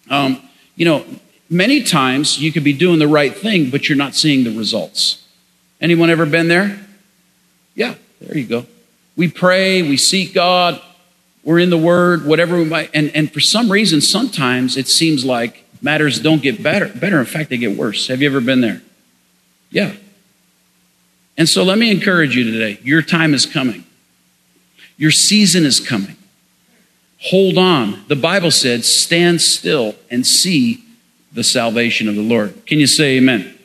Um, 0.10 0.42
you 0.76 0.86
know, 0.86 1.06
many 1.50 1.84
times 1.84 2.40
you 2.40 2.52
could 2.52 2.64
be 2.64 2.74
doing 2.74 3.00
the 3.00 3.08
right 3.08 3.36
thing, 3.36 3.70
but 3.70 3.90
you're 3.90 3.98
not 3.98 4.16
seeing 4.16 4.44
the 4.44 4.56
results. 4.56 5.26
Anyone 5.82 6.10
ever 6.10 6.26
been 6.26 6.48
there? 6.48 6.80
Yeah, 7.74 7.96
there 8.22 8.38
you 8.38 8.46
go. 8.46 8.66
We 9.16 9.30
pray, 9.30 9.82
we 9.82 9.98
seek 9.98 10.34
God, 10.34 10.82
we're 11.44 11.60
in 11.60 11.70
the 11.70 11.78
Word, 11.78 12.26
whatever 12.26 12.58
we 12.58 12.66
might, 12.66 12.92
and, 12.94 13.10
and 13.16 13.32
for 13.32 13.40
some 13.40 13.72
reason, 13.72 14.02
sometimes 14.02 14.78
it 14.78 14.88
seems 14.88 15.26
like 15.26 15.66
matters 15.82 16.20
don't 16.20 16.42
get 16.42 16.62
better. 16.62 16.90
Better, 16.90 17.20
in 17.20 17.26
fact, 17.26 17.50
they 17.50 17.58
get 17.58 17.78
worse. 17.78 18.08
Have 18.08 18.22
you 18.22 18.30
ever 18.30 18.42
been 18.42 18.62
there? 18.62 18.82
Yeah. 19.72 19.94
And 21.38 21.48
so 21.48 21.64
let 21.64 21.78
me 21.78 21.92
encourage 21.92 22.36
you 22.36 22.44
today. 22.52 22.80
Your 22.84 23.02
time 23.02 23.34
is 23.34 23.46
coming. 23.46 23.86
Your 24.98 25.12
season 25.12 25.66
is 25.66 25.80
coming. 25.80 26.18
Hold 27.22 27.58
on. 27.58 28.04
The 28.08 28.16
Bible 28.16 28.52
said, 28.52 28.84
stand 28.84 29.42
still 29.42 29.96
and 30.10 30.26
see 30.26 30.84
the 31.32 31.44
salvation 31.44 32.10
of 32.10 32.16
the 32.16 32.22
Lord. 32.22 32.66
Can 32.66 32.80
you 32.80 32.88
say 32.88 33.18
amen? 33.18 33.58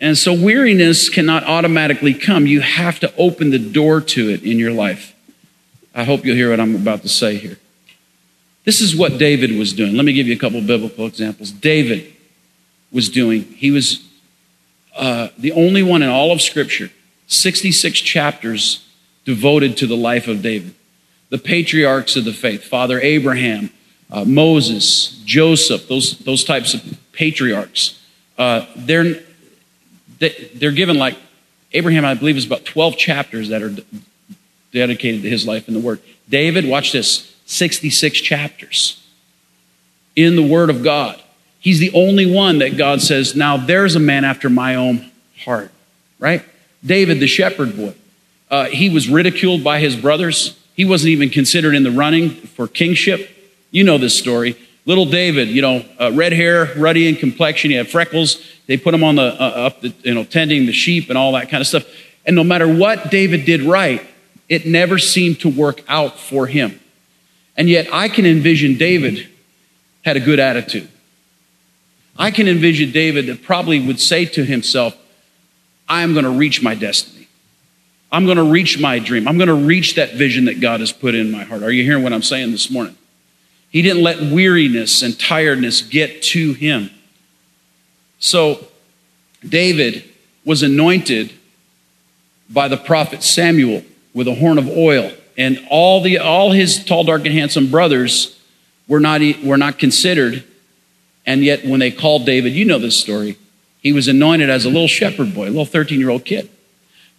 And 0.00 0.16
so 0.16 0.32
weariness 0.32 1.08
cannot 1.08 1.44
automatically 1.44 2.14
come. 2.14 2.46
You 2.46 2.60
have 2.60 3.00
to 3.00 3.14
open 3.16 3.50
the 3.50 3.58
door 3.58 4.00
to 4.00 4.30
it 4.30 4.42
in 4.42 4.58
your 4.58 4.72
life. 4.72 5.14
I 5.94 6.04
hope 6.04 6.24
you'll 6.24 6.36
hear 6.36 6.50
what 6.50 6.60
I'm 6.60 6.74
about 6.74 7.02
to 7.02 7.08
say 7.08 7.36
here. 7.36 7.58
This 8.64 8.80
is 8.80 8.94
what 8.94 9.18
David 9.18 9.56
was 9.58 9.72
doing. 9.72 9.94
Let 9.94 10.04
me 10.04 10.12
give 10.12 10.26
you 10.26 10.34
a 10.34 10.38
couple 10.38 10.60
biblical 10.60 11.06
examples. 11.06 11.50
David 11.50 12.12
was 12.92 13.08
doing, 13.08 13.42
he 13.42 13.70
was 13.70 14.06
uh, 14.96 15.28
the 15.38 15.52
only 15.52 15.82
one 15.82 16.02
in 16.02 16.08
all 16.08 16.32
of 16.32 16.40
Scripture, 16.40 16.90
66 17.26 18.00
chapters 18.00 18.86
devoted 19.24 19.76
to 19.78 19.86
the 19.86 19.96
life 19.96 20.26
of 20.28 20.42
David. 20.42 20.74
The 21.28 21.38
patriarchs 21.38 22.16
of 22.16 22.24
the 22.24 22.32
faith, 22.32 22.64
Father 22.64 23.00
Abraham, 23.00 23.70
uh, 24.10 24.24
Moses, 24.24 25.22
Joseph, 25.24 25.86
those, 25.88 26.18
those 26.18 26.42
types 26.42 26.74
of 26.74 26.98
patriarchs, 27.12 28.00
uh, 28.36 28.66
they're, 28.74 29.22
they're 30.18 30.72
given 30.72 30.98
like, 30.98 31.16
Abraham, 31.72 32.04
I 32.04 32.14
believe, 32.14 32.36
is 32.36 32.46
about 32.46 32.64
12 32.64 32.96
chapters 32.96 33.50
that 33.50 33.62
are 33.62 33.72
dedicated 34.72 35.22
to 35.22 35.30
his 35.30 35.46
life 35.46 35.68
in 35.68 35.74
the 35.74 35.80
Word. 35.80 36.00
David, 36.28 36.66
watch 36.66 36.90
this 36.92 37.34
66 37.46 38.20
chapters 38.20 39.00
in 40.16 40.36
the 40.36 40.42
Word 40.42 40.70
of 40.70 40.82
God. 40.82 41.20
He's 41.60 41.78
the 41.78 41.92
only 41.92 42.30
one 42.30 42.58
that 42.58 42.76
God 42.76 43.02
says, 43.02 43.36
now 43.36 43.56
there's 43.56 43.94
a 43.94 44.00
man 44.00 44.24
after 44.24 44.48
my 44.48 44.74
own 44.74 45.10
heart, 45.44 45.70
right? 46.18 46.42
David, 46.84 47.20
the 47.20 47.26
shepherd 47.26 47.76
boy. 47.76 47.94
Uh, 48.50 48.64
he 48.64 48.88
was 48.88 49.08
ridiculed 49.08 49.62
by 49.62 49.78
his 49.78 49.94
brothers. 49.94 50.58
He 50.74 50.84
wasn't 50.84 51.10
even 51.10 51.28
considered 51.28 51.74
in 51.74 51.82
the 51.82 51.90
running 51.90 52.30
for 52.30 52.66
kingship. 52.66 53.30
You 53.70 53.84
know 53.84 53.98
this 53.98 54.18
story. 54.18 54.56
Little 54.86 55.04
David, 55.04 55.48
you 55.48 55.60
know, 55.60 55.84
uh, 56.00 56.10
red 56.12 56.32
hair, 56.32 56.72
ruddy 56.76 57.06
in 57.06 57.16
complexion. 57.16 57.70
He 57.70 57.76
had 57.76 57.88
freckles. 57.88 58.42
They 58.66 58.78
put 58.78 58.94
him 58.94 59.04
on 59.04 59.16
the, 59.16 59.22
uh, 59.22 59.66
up 59.66 59.82
the, 59.82 59.92
you 60.02 60.14
know, 60.14 60.24
tending 60.24 60.66
the 60.66 60.72
sheep 60.72 61.10
and 61.10 61.18
all 61.18 61.32
that 61.32 61.50
kind 61.50 61.60
of 61.60 61.66
stuff. 61.66 61.84
And 62.24 62.34
no 62.34 62.42
matter 62.42 62.66
what 62.66 63.10
David 63.10 63.44
did 63.44 63.62
right, 63.62 64.04
it 64.48 64.66
never 64.66 64.98
seemed 64.98 65.40
to 65.40 65.48
work 65.48 65.82
out 65.86 66.18
for 66.18 66.46
him. 66.46 66.80
And 67.56 67.68
yet 67.68 67.88
I 67.92 68.08
can 68.08 68.24
envision 68.24 68.78
David 68.78 69.28
had 70.02 70.16
a 70.16 70.20
good 70.20 70.40
attitude. 70.40 70.88
I 72.20 72.30
can 72.30 72.48
envision 72.48 72.92
David 72.92 73.28
that 73.28 73.42
probably 73.42 73.80
would 73.80 73.98
say 73.98 74.26
to 74.26 74.44
himself, 74.44 74.94
I 75.88 76.02
am 76.02 76.12
going 76.12 76.26
to 76.26 76.30
reach 76.30 76.62
my 76.62 76.74
destiny. 76.74 77.28
I'm 78.12 78.26
going 78.26 78.36
to 78.36 78.44
reach 78.44 78.78
my 78.78 78.98
dream. 78.98 79.26
I'm 79.26 79.38
going 79.38 79.48
to 79.48 79.54
reach 79.54 79.94
that 79.94 80.12
vision 80.12 80.44
that 80.44 80.60
God 80.60 80.80
has 80.80 80.92
put 80.92 81.14
in 81.14 81.30
my 81.30 81.44
heart. 81.44 81.62
Are 81.62 81.72
you 81.72 81.82
hearing 81.82 82.02
what 82.02 82.12
I'm 82.12 82.22
saying 82.22 82.50
this 82.50 82.70
morning? 82.70 82.94
He 83.70 83.80
didn't 83.80 84.02
let 84.02 84.20
weariness 84.20 85.00
and 85.00 85.18
tiredness 85.18 85.80
get 85.80 86.22
to 86.24 86.52
him. 86.52 86.90
So, 88.18 88.66
David 89.48 90.04
was 90.44 90.62
anointed 90.62 91.32
by 92.50 92.68
the 92.68 92.76
prophet 92.76 93.22
Samuel 93.22 93.82
with 94.12 94.28
a 94.28 94.34
horn 94.34 94.58
of 94.58 94.68
oil, 94.68 95.10
and 95.38 95.66
all, 95.70 96.02
the, 96.02 96.18
all 96.18 96.52
his 96.52 96.84
tall, 96.84 97.04
dark, 97.04 97.24
and 97.24 97.32
handsome 97.32 97.70
brothers 97.70 98.38
were 98.86 99.00
not, 99.00 99.22
were 99.42 99.56
not 99.56 99.78
considered 99.78 100.44
and 101.26 101.42
yet, 101.44 101.64
when 101.64 101.80
they 101.80 101.90
called 101.90 102.26
David, 102.26 102.52
you 102.54 102.64
know 102.64 102.78
this 102.78 102.98
story, 102.98 103.36
he 103.82 103.92
was 103.92 104.08
anointed 104.08 104.50
as 104.50 104.64
a 104.64 104.68
little 104.68 104.88
shepherd 104.88 105.34
boy, 105.34 105.44
a 105.44 105.50
little 105.50 105.64
13 105.64 105.98
year 105.98 106.10
old 106.10 106.24
kid. 106.24 106.48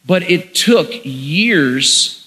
But 0.05 0.24
it 0.24 0.55
took 0.55 0.89
years 1.03 2.17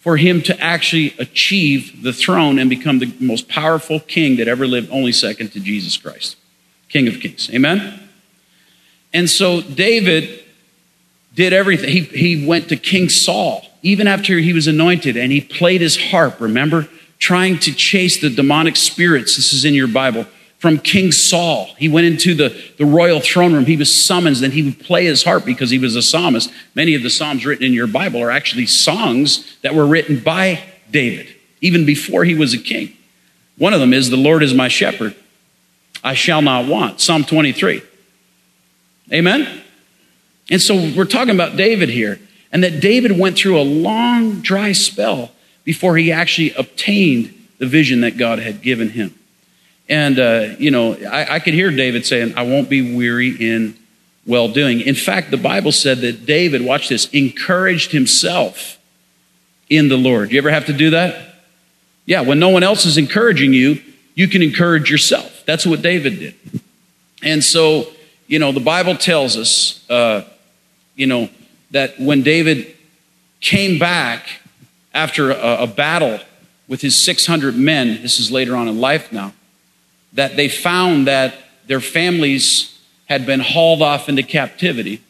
for 0.00 0.16
him 0.16 0.42
to 0.42 0.60
actually 0.60 1.14
achieve 1.18 2.02
the 2.02 2.12
throne 2.12 2.58
and 2.58 2.68
become 2.68 2.98
the 2.98 3.12
most 3.20 3.48
powerful 3.48 4.00
king 4.00 4.36
that 4.36 4.48
ever 4.48 4.66
lived, 4.66 4.90
only 4.90 5.12
second 5.12 5.52
to 5.52 5.60
Jesus 5.60 5.96
Christ, 5.96 6.36
King 6.88 7.08
of 7.08 7.20
Kings. 7.20 7.48
Amen? 7.52 8.00
And 9.12 9.30
so 9.30 9.60
David 9.60 10.42
did 11.34 11.52
everything. 11.52 11.90
He, 11.90 12.00
he 12.00 12.46
went 12.46 12.68
to 12.68 12.76
King 12.76 13.08
Saul, 13.08 13.64
even 13.82 14.06
after 14.06 14.38
he 14.38 14.52
was 14.52 14.66
anointed, 14.66 15.16
and 15.16 15.30
he 15.30 15.40
played 15.40 15.80
his 15.80 16.10
harp, 16.10 16.40
remember? 16.40 16.88
Trying 17.18 17.60
to 17.60 17.72
chase 17.72 18.20
the 18.20 18.28
demonic 18.28 18.76
spirits. 18.76 19.36
This 19.36 19.52
is 19.52 19.64
in 19.64 19.74
your 19.74 19.88
Bible 19.88 20.26
from 20.62 20.78
King 20.78 21.10
Saul. 21.10 21.74
He 21.76 21.88
went 21.88 22.06
into 22.06 22.34
the, 22.36 22.56
the 22.78 22.86
royal 22.86 23.18
throne 23.18 23.52
room. 23.52 23.66
He 23.66 23.76
was 23.76 23.92
summoned, 23.92 24.40
and 24.42 24.52
he 24.52 24.62
would 24.62 24.78
play 24.78 25.06
his 25.06 25.24
harp 25.24 25.44
because 25.44 25.70
he 25.70 25.78
was 25.78 25.96
a 25.96 26.02
psalmist. 26.02 26.52
Many 26.76 26.94
of 26.94 27.02
the 27.02 27.10
psalms 27.10 27.44
written 27.44 27.64
in 27.64 27.72
your 27.72 27.88
Bible 27.88 28.22
are 28.22 28.30
actually 28.30 28.66
songs 28.66 29.56
that 29.62 29.74
were 29.74 29.84
written 29.84 30.20
by 30.20 30.62
David, 30.88 31.26
even 31.60 31.84
before 31.84 32.22
he 32.22 32.36
was 32.36 32.54
a 32.54 32.58
king. 32.58 32.96
One 33.58 33.74
of 33.74 33.80
them 33.80 33.92
is, 33.92 34.08
The 34.08 34.16
Lord 34.16 34.44
is 34.44 34.54
my 34.54 34.68
shepherd, 34.68 35.16
I 36.04 36.14
shall 36.14 36.42
not 36.42 36.68
want. 36.68 37.00
Psalm 37.00 37.24
23. 37.24 37.82
Amen? 39.12 39.62
And 40.48 40.62
so 40.62 40.76
we're 40.96 41.06
talking 41.06 41.34
about 41.34 41.56
David 41.56 41.88
here, 41.88 42.20
and 42.52 42.62
that 42.62 42.78
David 42.78 43.18
went 43.18 43.36
through 43.36 43.58
a 43.58 43.64
long, 43.64 44.42
dry 44.42 44.70
spell 44.70 45.32
before 45.64 45.96
he 45.96 46.12
actually 46.12 46.52
obtained 46.52 47.34
the 47.58 47.66
vision 47.66 48.02
that 48.02 48.16
God 48.16 48.38
had 48.38 48.62
given 48.62 48.90
him. 48.90 49.18
And, 49.88 50.18
uh, 50.18 50.54
you 50.58 50.70
know, 50.70 50.94
I, 50.94 51.34
I 51.34 51.38
could 51.40 51.54
hear 51.54 51.70
David 51.70 52.06
saying, 52.06 52.34
I 52.36 52.42
won't 52.42 52.70
be 52.70 52.94
weary 52.94 53.30
in 53.30 53.76
well 54.26 54.48
doing. 54.48 54.80
In 54.80 54.94
fact, 54.94 55.30
the 55.30 55.36
Bible 55.36 55.72
said 55.72 55.98
that 55.98 56.26
David, 56.26 56.62
watch 56.62 56.88
this, 56.88 57.08
encouraged 57.10 57.92
himself 57.92 58.78
in 59.68 59.88
the 59.88 59.96
Lord. 59.96 60.32
You 60.32 60.38
ever 60.38 60.50
have 60.50 60.66
to 60.66 60.72
do 60.72 60.90
that? 60.90 61.34
Yeah, 62.06 62.22
when 62.22 62.38
no 62.38 62.48
one 62.48 62.62
else 62.62 62.84
is 62.84 62.98
encouraging 62.98 63.52
you, 63.52 63.80
you 64.14 64.28
can 64.28 64.42
encourage 64.42 64.90
yourself. 64.90 65.42
That's 65.46 65.64
what 65.66 65.82
David 65.82 66.18
did. 66.18 66.34
And 67.22 67.42
so, 67.42 67.86
you 68.26 68.38
know, 68.38 68.52
the 68.52 68.60
Bible 68.60 68.96
tells 68.96 69.36
us, 69.36 69.88
uh, 69.88 70.24
you 70.94 71.06
know, 71.06 71.28
that 71.70 71.98
when 71.98 72.22
David 72.22 72.74
came 73.40 73.78
back 73.78 74.26
after 74.92 75.30
a, 75.30 75.62
a 75.62 75.66
battle 75.66 76.20
with 76.68 76.80
his 76.80 77.04
600 77.04 77.56
men, 77.56 78.02
this 78.02 78.20
is 78.20 78.30
later 78.30 78.56
on 78.56 78.68
in 78.68 78.80
life 78.80 79.12
now, 79.12 79.32
that 80.14 80.36
they 80.36 80.48
found 80.48 81.06
that 81.06 81.34
their 81.66 81.80
families 81.80 82.78
had 83.06 83.26
been 83.26 83.40
hauled 83.40 83.82
off 83.82 84.08
into 84.08 84.22
captivity. 84.22 85.02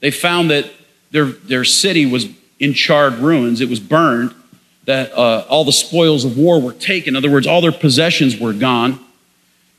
They 0.00 0.10
found 0.10 0.50
that 0.50 0.70
their, 1.10 1.26
their 1.26 1.64
city 1.64 2.06
was 2.06 2.26
in 2.58 2.72
charred 2.72 3.14
ruins, 3.14 3.60
it 3.60 3.68
was 3.68 3.80
burned, 3.80 4.34
that 4.84 5.12
uh, 5.12 5.44
all 5.48 5.64
the 5.64 5.72
spoils 5.72 6.24
of 6.24 6.38
war 6.38 6.60
were 6.60 6.72
taken. 6.72 7.14
In 7.14 7.16
other 7.16 7.30
words, 7.30 7.46
all 7.46 7.60
their 7.60 7.72
possessions 7.72 8.38
were 8.38 8.52
gone. 8.52 9.00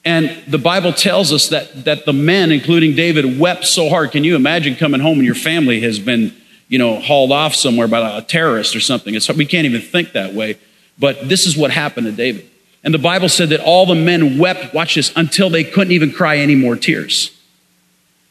And 0.06 0.44
the 0.48 0.58
Bible 0.58 0.94
tells 0.94 1.34
us 1.34 1.50
that, 1.50 1.86
that 1.86 2.06
the 2.06 2.13
men, 2.13 2.51
including 2.51 2.96
David, 2.96 3.39
wept 3.39 3.66
so 3.66 3.89
hard. 3.89 4.12
Can 4.12 4.24
you 4.24 4.36
imagine 4.36 4.75
coming 4.75 5.01
home 5.01 5.18
and 5.18 5.25
your 5.25 5.36
family 5.36 5.82
has 5.82 6.00
been, 6.00 6.34
you 6.68 6.77
know, 6.77 7.00
hauled 7.00 7.32
off 7.32 7.56
somewhere 7.56 7.88
by 7.88 8.18
a 8.18 8.22
terrorist 8.22 8.75
or 8.75 8.80
something? 8.80 9.16
It's, 9.16 9.30
we 9.30 9.46
can't 9.46 9.66
even 9.66 9.82
think 9.82 10.13
that 10.13 10.34
way. 10.34 10.58
But 11.00 11.27
this 11.27 11.46
is 11.46 11.58
what 11.58 11.72
happened 11.72 12.08
to 12.08 12.13
David. 12.13 12.50
And 12.88 12.94
the 12.94 13.00
Bible 13.00 13.27
said 13.27 13.50
that 13.50 13.60
all 13.60 13.86
the 13.86 13.96
men 13.96 14.38
wept, 14.38 14.74
watch 14.74 14.96
this, 14.96 15.12
until 15.17 15.50
they 15.50 15.65
couldn't 15.65 15.91
even 15.91 16.10
cry 16.10 16.38
any 16.38 16.56
more 16.56 16.77
tears. 16.77 17.38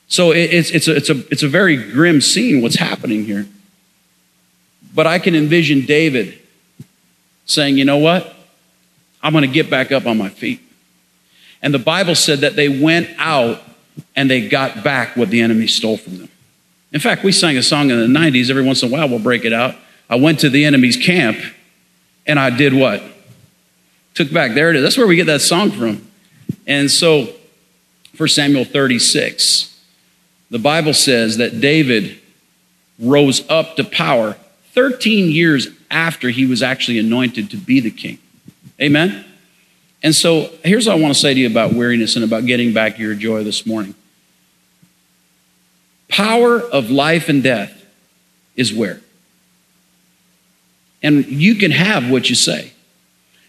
So 0.08 0.30
it's, 0.32 0.70
it's, 0.70 0.88
a, 0.88 0.96
it's, 0.96 1.10
a, 1.10 1.18
it's 1.30 1.42
a 1.42 1.48
very 1.48 1.76
grim 1.76 2.22
scene 2.22 2.62
what's 2.62 2.76
happening 2.76 3.26
here. 3.26 3.46
But 4.94 5.06
I 5.06 5.18
can 5.18 5.34
envision 5.34 5.84
David 5.84 6.38
saying, 7.44 7.76
you 7.76 7.84
know 7.84 7.98
what? 7.98 8.34
I'm 9.22 9.34
going 9.34 9.42
to 9.42 9.52
get 9.52 9.68
back 9.68 9.92
up 9.92 10.06
on 10.06 10.16
my 10.16 10.30
feet. 10.30 10.62
And 11.60 11.74
the 11.74 11.78
Bible 11.78 12.14
said 12.14 12.38
that 12.38 12.56
they 12.56 12.70
went 12.70 13.10
out 13.18 13.60
and 14.14 14.30
they 14.30 14.48
got 14.48 14.82
back 14.82 15.18
what 15.18 15.28
the 15.28 15.42
enemy 15.42 15.66
stole 15.66 15.98
from 15.98 16.16
them. 16.16 16.30
In 16.94 17.00
fact, 17.00 17.24
we 17.24 17.30
sang 17.30 17.58
a 17.58 17.62
song 17.62 17.90
in 17.90 18.00
the 18.00 18.18
90s. 18.18 18.48
Every 18.48 18.64
once 18.64 18.82
in 18.82 18.88
a 18.88 18.92
while, 18.92 19.06
we'll 19.06 19.18
break 19.18 19.44
it 19.44 19.52
out. 19.52 19.74
I 20.08 20.16
went 20.16 20.40
to 20.40 20.48
the 20.48 20.64
enemy's 20.64 20.96
camp 20.96 21.36
and 22.26 22.40
I 22.40 22.48
did 22.48 22.72
what? 22.72 23.02
Took 24.16 24.32
back. 24.32 24.54
There 24.54 24.70
it 24.70 24.76
is. 24.76 24.82
That's 24.82 24.98
where 24.98 25.06
we 25.06 25.14
get 25.14 25.26
that 25.26 25.42
song 25.42 25.70
from. 25.70 26.10
And 26.66 26.90
so, 26.90 27.28
for 28.14 28.26
Samuel 28.26 28.64
36, 28.64 29.78
the 30.50 30.58
Bible 30.58 30.94
says 30.94 31.36
that 31.36 31.60
David 31.60 32.18
rose 32.98 33.48
up 33.48 33.76
to 33.76 33.84
power 33.84 34.36
13 34.72 35.30
years 35.30 35.68
after 35.90 36.30
he 36.30 36.46
was 36.46 36.62
actually 36.62 36.98
anointed 36.98 37.50
to 37.50 37.56
be 37.56 37.78
the 37.78 37.90
king. 37.90 38.18
Amen? 38.80 39.24
And 40.02 40.14
so 40.14 40.50
here's 40.64 40.86
what 40.86 40.96
I 40.96 41.00
want 41.00 41.14
to 41.14 41.20
say 41.20 41.34
to 41.34 41.40
you 41.40 41.46
about 41.46 41.72
weariness 41.72 42.16
and 42.16 42.24
about 42.24 42.46
getting 42.46 42.72
back 42.72 42.98
your 42.98 43.14
joy 43.14 43.44
this 43.44 43.66
morning. 43.66 43.94
Power 46.08 46.60
of 46.60 46.90
life 46.90 47.28
and 47.28 47.42
death 47.42 47.84
is 48.54 48.72
where? 48.72 49.00
And 51.02 51.26
you 51.26 51.56
can 51.56 51.70
have 51.70 52.10
what 52.10 52.28
you 52.30 52.34
say. 52.34 52.72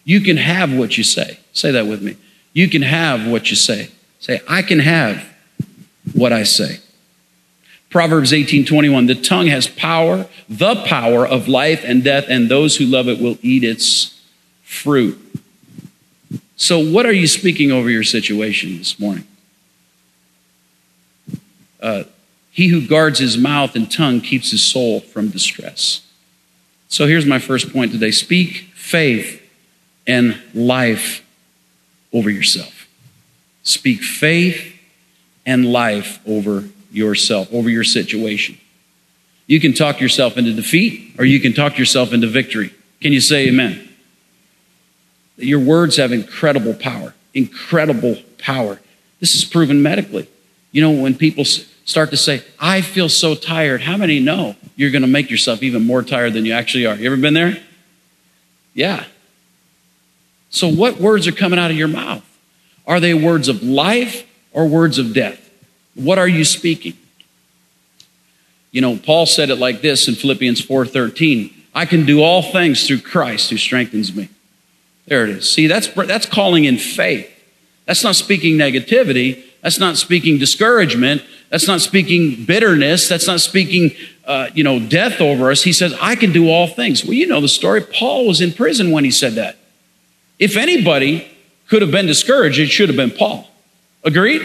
You 0.07 0.21
can 0.21 0.37
have 0.37 0.73
what 0.73 0.97
you 0.97 1.03
say. 1.03 1.37
Say 1.51 1.71
that 1.71 1.85
with 1.85 2.01
me. 2.01 2.15
You 2.53 2.69
can 2.69 2.81
have 2.81 3.27
what 3.27 3.49
you 3.49 3.57
say. 3.57 3.89
Say, 4.21 4.39
I 4.47 4.61
can 4.61 4.79
have 4.79 5.21
what 6.13 6.31
I 6.31 6.43
say. 6.43 6.79
Proverbs 7.89 8.31
18:21 8.31 9.07
The 9.07 9.15
tongue 9.15 9.47
has 9.47 9.67
power, 9.67 10.25
the 10.47 10.75
power 10.85 11.27
of 11.27 11.49
life 11.49 11.83
and 11.83 12.05
death 12.05 12.23
and 12.29 12.47
those 12.47 12.77
who 12.77 12.85
love 12.85 13.09
it 13.09 13.19
will 13.19 13.37
eat 13.41 13.65
its 13.65 14.17
fruit. 14.63 15.19
So 16.55 16.79
what 16.79 17.05
are 17.05 17.11
you 17.11 17.27
speaking 17.27 17.73
over 17.73 17.89
your 17.89 18.05
situation 18.05 18.77
this 18.77 18.97
morning? 18.97 19.27
Uh, 21.81 22.05
he 22.49 22.69
who 22.69 22.87
guards 22.87 23.19
his 23.19 23.37
mouth 23.37 23.75
and 23.75 23.91
tongue 23.91 24.21
keeps 24.21 24.51
his 24.51 24.65
soul 24.65 25.01
from 25.01 25.27
distress. 25.31 26.01
So 26.87 27.07
here's 27.07 27.25
my 27.25 27.39
first 27.39 27.73
point 27.73 27.91
today 27.91 28.11
speak 28.11 28.69
faith 28.73 29.43
and 30.07 30.41
life 30.53 31.23
over 32.13 32.29
yourself. 32.29 32.87
Speak 33.63 34.01
faith 34.01 34.73
and 35.45 35.71
life 35.71 36.19
over 36.25 36.63
yourself, 36.91 37.53
over 37.53 37.69
your 37.69 37.83
situation. 37.83 38.57
You 39.45 39.59
can 39.59 39.73
talk 39.73 39.99
yourself 39.99 40.37
into 40.37 40.53
defeat 40.53 41.15
or 41.19 41.25
you 41.25 41.39
can 41.39 41.53
talk 41.53 41.77
yourself 41.77 42.13
into 42.13 42.27
victory. 42.27 42.73
Can 43.01 43.13
you 43.13 43.21
say 43.21 43.49
amen? 43.49 43.87
Your 45.37 45.59
words 45.59 45.97
have 45.97 46.11
incredible 46.11 46.73
power, 46.73 47.13
incredible 47.33 48.17
power. 48.37 48.79
This 49.19 49.35
is 49.35 49.45
proven 49.45 49.81
medically. 49.81 50.27
You 50.71 50.81
know, 50.81 50.91
when 50.91 51.15
people 51.15 51.45
start 51.45 52.09
to 52.11 52.17
say, 52.17 52.43
I 52.59 52.81
feel 52.81 53.09
so 53.09 53.35
tired, 53.35 53.81
how 53.81 53.97
many 53.97 54.19
know 54.19 54.55
you're 54.75 54.91
going 54.91 55.03
to 55.03 55.07
make 55.07 55.29
yourself 55.29 55.63
even 55.63 55.85
more 55.85 56.03
tired 56.03 56.33
than 56.33 56.45
you 56.45 56.53
actually 56.53 56.85
are? 56.85 56.95
You 56.95 57.07
ever 57.07 57.17
been 57.17 57.33
there? 57.33 57.61
Yeah. 58.73 59.05
So, 60.57 60.69
what 60.69 60.99
words 60.99 61.27
are 61.27 61.31
coming 61.31 61.59
out 61.59 61.71
of 61.71 61.77
your 61.77 61.87
mouth? 61.87 62.23
Are 62.85 62.99
they 62.99 63.13
words 63.13 63.47
of 63.47 63.61
life 63.61 64.25
or 64.53 64.67
words 64.67 64.97
of 64.97 65.13
death? 65.13 65.49
What 65.93 66.17
are 66.17 66.27
you 66.27 66.43
speaking? 66.45 66.97
You 68.71 68.81
know, 68.81 68.97
Paul 68.97 69.25
said 69.25 69.49
it 69.49 69.57
like 69.57 69.81
this 69.81 70.07
in 70.07 70.15
Philippians 70.15 70.61
4:13, 70.61 71.53
I 71.73 71.85
can 71.85 72.05
do 72.05 72.21
all 72.21 72.41
things 72.41 72.87
through 72.87 73.01
Christ 73.01 73.49
who 73.49 73.57
strengthens 73.57 74.15
me. 74.15 74.29
There 75.05 75.23
it 75.23 75.29
is. 75.29 75.49
See, 75.49 75.67
that's 75.67 75.87
that's 75.87 76.25
calling 76.25 76.65
in 76.65 76.77
faith. 76.77 77.29
That's 77.85 78.03
not 78.03 78.15
speaking 78.15 78.57
negativity. 78.57 79.43
That's 79.61 79.79
not 79.79 79.97
speaking 79.97 80.37
discouragement. 80.37 81.23
That's 81.49 81.67
not 81.67 81.81
speaking 81.81 82.45
bitterness. 82.45 83.07
That's 83.07 83.27
not 83.27 83.39
speaking, 83.41 83.95
uh, 84.25 84.49
you 84.53 84.63
know, 84.63 84.79
death 84.79 85.21
over 85.21 85.49
us. 85.49 85.63
He 85.63 85.71
says, 85.71 85.95
I 86.01 86.15
can 86.15 86.31
do 86.33 86.49
all 86.49 86.67
things. 86.67 87.03
Well, 87.03 87.13
you 87.13 87.25
know 87.27 87.41
the 87.41 87.47
story. 87.47 87.81
Paul 87.81 88.27
was 88.27 88.41
in 88.41 88.51
prison 88.53 88.91
when 88.91 89.03
he 89.03 89.11
said 89.11 89.35
that. 89.35 89.56
If 90.39 90.58
anybody 90.58 91.27
could 91.67 91.82
have 91.82 91.91
been 91.91 92.06
discouraged, 92.06 92.60
it 92.60 92.67
should 92.67 92.89
have 92.89 92.96
been 92.96 93.12
Paul. 93.12 93.50
Agreed? 94.03 94.41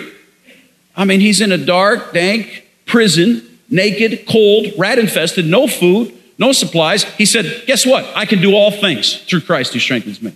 I 0.96 1.04
mean, 1.04 1.20
he's 1.20 1.40
in 1.40 1.52
a 1.52 1.58
dark, 1.58 2.12
dank 2.12 2.66
prison, 2.86 3.58
naked, 3.70 4.26
cold, 4.26 4.66
rat 4.76 4.98
infested, 4.98 5.46
no 5.46 5.66
food, 5.66 6.14
no 6.38 6.52
supplies. 6.52 7.04
He 7.04 7.24
said, 7.24 7.64
Guess 7.66 7.86
what? 7.86 8.04
I 8.14 8.26
can 8.26 8.40
do 8.40 8.54
all 8.54 8.70
things 8.70 9.22
through 9.22 9.42
Christ 9.42 9.72
who 9.72 9.78
strengthens 9.78 10.20
me. 10.20 10.32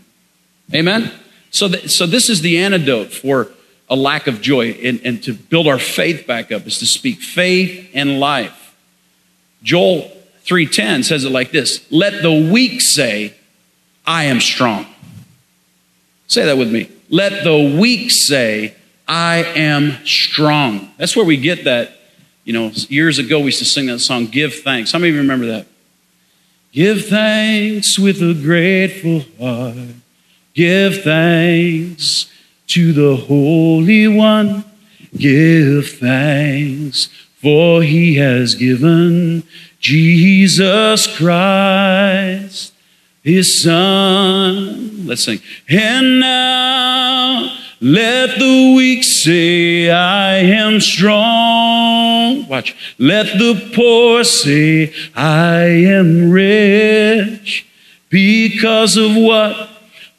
Amen? 0.74 1.12
So, 1.50 1.68
th- 1.68 1.90
so 1.90 2.06
this 2.06 2.28
is 2.28 2.40
the 2.40 2.58
antidote 2.58 3.12
for 3.12 3.50
a 3.88 3.96
lack 3.96 4.26
of 4.26 4.40
joy 4.40 4.70
and, 4.70 5.00
and 5.04 5.22
to 5.22 5.32
build 5.32 5.66
our 5.66 5.78
faith 5.78 6.26
back 6.26 6.50
up 6.50 6.66
is 6.66 6.78
to 6.80 6.86
speak 6.86 7.20
faith 7.20 7.90
and 7.94 8.18
life. 8.18 8.74
Joel 9.62 10.10
3:10 10.44 11.04
says 11.04 11.24
it 11.24 11.30
like 11.30 11.52
this, 11.52 11.80
"Let 11.90 12.22
the 12.22 12.32
weak 12.32 12.80
say, 12.80 13.34
I 14.06 14.24
am 14.24 14.40
strong." 14.40 14.86
Say 16.26 16.44
that 16.44 16.58
with 16.58 16.72
me. 16.72 16.90
Let 17.08 17.44
the 17.44 17.76
weak 17.78 18.10
say, 18.10 18.74
I 19.06 19.38
am 19.38 20.04
strong. 20.04 20.90
That's 20.98 21.16
where 21.16 21.24
we 21.24 21.36
get 21.36 21.64
that. 21.64 21.92
You 22.44 22.52
know, 22.52 22.70
years 22.88 23.18
ago 23.18 23.38
we 23.40 23.46
used 23.46 23.58
to 23.58 23.64
sing 23.64 23.86
that 23.86 24.00
song, 24.00 24.26
Give 24.26 24.54
Thanks. 24.54 24.92
How 24.92 24.98
many 24.98 25.10
of 25.10 25.14
you 25.16 25.20
remember 25.22 25.46
that? 25.46 25.66
Give 26.72 27.06
thanks 27.06 27.98
with 27.98 28.20
a 28.22 28.34
grateful 28.34 29.24
heart. 29.40 29.94
Give 30.54 31.02
thanks 31.02 32.30
to 32.68 32.92
the 32.92 33.16
Holy 33.16 34.06
One. 34.08 34.64
Give 35.16 35.88
thanks, 35.88 37.06
for 37.40 37.82
he 37.82 38.16
has 38.16 38.54
given 38.54 39.44
Jesus 39.80 41.06
Christ, 41.16 42.74
his 43.22 43.62
Son. 43.62 44.95
Let's 45.06 45.24
sing. 45.24 45.40
And 45.68 46.20
now 46.20 47.56
let 47.80 48.38
the 48.38 48.74
weak 48.76 49.04
say, 49.04 49.90
I 49.90 50.36
am 50.36 50.80
strong. 50.80 52.48
Watch. 52.48 52.74
Let 52.98 53.38
the 53.38 53.70
poor 53.74 54.24
say, 54.24 54.92
I 55.14 55.62
am 55.62 56.30
rich 56.30 57.66
because 58.08 58.96
of 58.96 59.14
what 59.14 59.68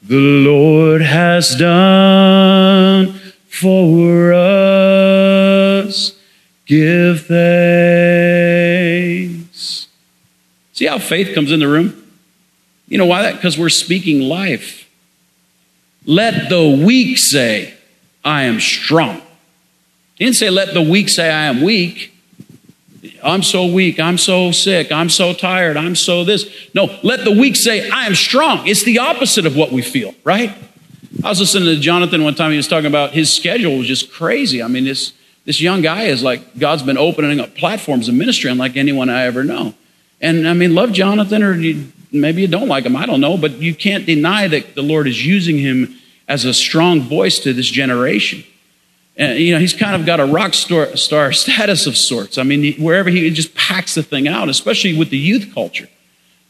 the 0.04 0.16
Lord 0.16 1.02
has 1.02 1.56
done 1.56 3.20
for 3.50 4.34
us. 4.34 6.14
Give 6.66 7.26
thanks. 7.26 7.38
See 10.74 10.86
how 10.86 11.00
faith 11.00 11.34
comes 11.34 11.52
in 11.52 11.60
the 11.60 11.68
room? 11.68 12.07
You 12.88 12.98
know 12.98 13.06
why 13.06 13.24
that? 13.24 13.36
Because 13.36 13.58
we're 13.58 13.70
speaking 13.70 14.22
life. 14.22 14.90
Let 16.06 16.50
the 16.50 16.84
weak 16.86 17.18
say, 17.18 17.74
I 18.24 18.44
am 18.44 18.60
strong. 18.60 19.22
He 20.16 20.26
didn't 20.26 20.38
say, 20.38 20.50
let 20.50 20.74
the 20.74 20.82
weak 20.82 21.10
say, 21.10 21.30
I 21.30 21.46
am 21.46 21.62
weak. 21.62 22.14
I'm 23.24 23.44
so 23.44 23.66
weak. 23.66 24.00
I'm 24.00 24.18
so 24.18 24.52
sick. 24.52 24.92
I'm 24.92 25.10
so 25.10 25.34
tired. 25.34 25.78
I'm 25.78 25.96
so 25.96 26.24
this. 26.24 26.50
No, 26.74 26.98
let 27.04 27.24
the 27.24 27.32
weak 27.32 27.56
say, 27.56 27.90
I 27.90 28.06
am 28.06 28.16
strong. 28.16 28.68
It's 28.68 28.84
the 28.84 29.00
opposite 29.00 29.46
of 29.46 29.56
what 29.56 29.72
we 29.72 29.82
feel, 29.82 30.16
right? 30.24 30.54
I 31.24 31.30
was 31.30 31.40
listening 31.40 31.66
to 31.66 31.80
Jonathan 31.80 32.24
one 32.24 32.36
time. 32.36 32.52
He 32.52 32.58
was 32.58 32.68
talking 32.68 32.88
about 32.88 33.12
his 33.12 33.32
schedule 33.32 33.78
was 33.78 33.88
just 33.88 34.12
crazy. 34.12 34.64
I 34.64 34.68
mean, 34.68 34.86
this, 34.86 35.14
this 35.46 35.60
young 35.60 35.82
guy 35.82 36.04
is 36.04 36.24
like, 36.24 36.58
God's 36.58 36.84
been 36.84 36.98
opening 36.98 37.40
up 37.40 37.56
platforms 37.56 38.08
of 38.08 38.16
ministry 38.16 38.50
unlike 38.50 38.78
anyone 38.78 39.10
I 39.10 39.24
ever 39.24 39.44
know. 39.44 39.74
And 40.22 40.48
I 40.48 40.54
mean, 40.54 40.74
love 40.74 40.94
Jonathan, 40.94 41.44
or 41.44 41.54
you, 41.54 41.92
maybe 42.22 42.42
you 42.42 42.48
don't 42.48 42.68
like 42.68 42.86
him. 42.86 42.96
I 42.96 43.06
don't 43.06 43.22
know. 43.22 43.38
But 43.38 43.62
you 43.62 43.76
can't 43.76 44.06
deny 44.06 44.48
that 44.48 44.76
the 44.76 44.82
Lord 44.82 45.08
is 45.08 45.26
using 45.26 45.58
him 45.58 45.96
as 46.28 46.46
a 46.46 46.54
strong 46.54 47.02
voice 47.02 47.40
to 47.40 47.54
this 47.54 47.68
generation. 47.68 48.44
And, 49.16 49.40
you 49.40 49.54
know, 49.54 49.60
he's 49.60 49.74
kind 49.74 50.00
of 50.00 50.06
got 50.06 50.20
a 50.20 50.26
rock 50.26 50.54
star, 50.54 50.96
star 50.96 51.32
status 51.32 51.88
of 51.88 51.98
sorts. 51.98 52.38
I 52.38 52.44
mean, 52.44 52.76
wherever 52.76 53.10
he, 53.10 53.22
he 53.22 53.32
just 53.32 53.56
packs 53.56 53.96
the 53.96 54.04
thing 54.04 54.28
out, 54.28 54.50
especially 54.50 54.98
with 54.98 55.10
the 55.10 55.18
youth 55.18 55.54
culture. 55.54 55.88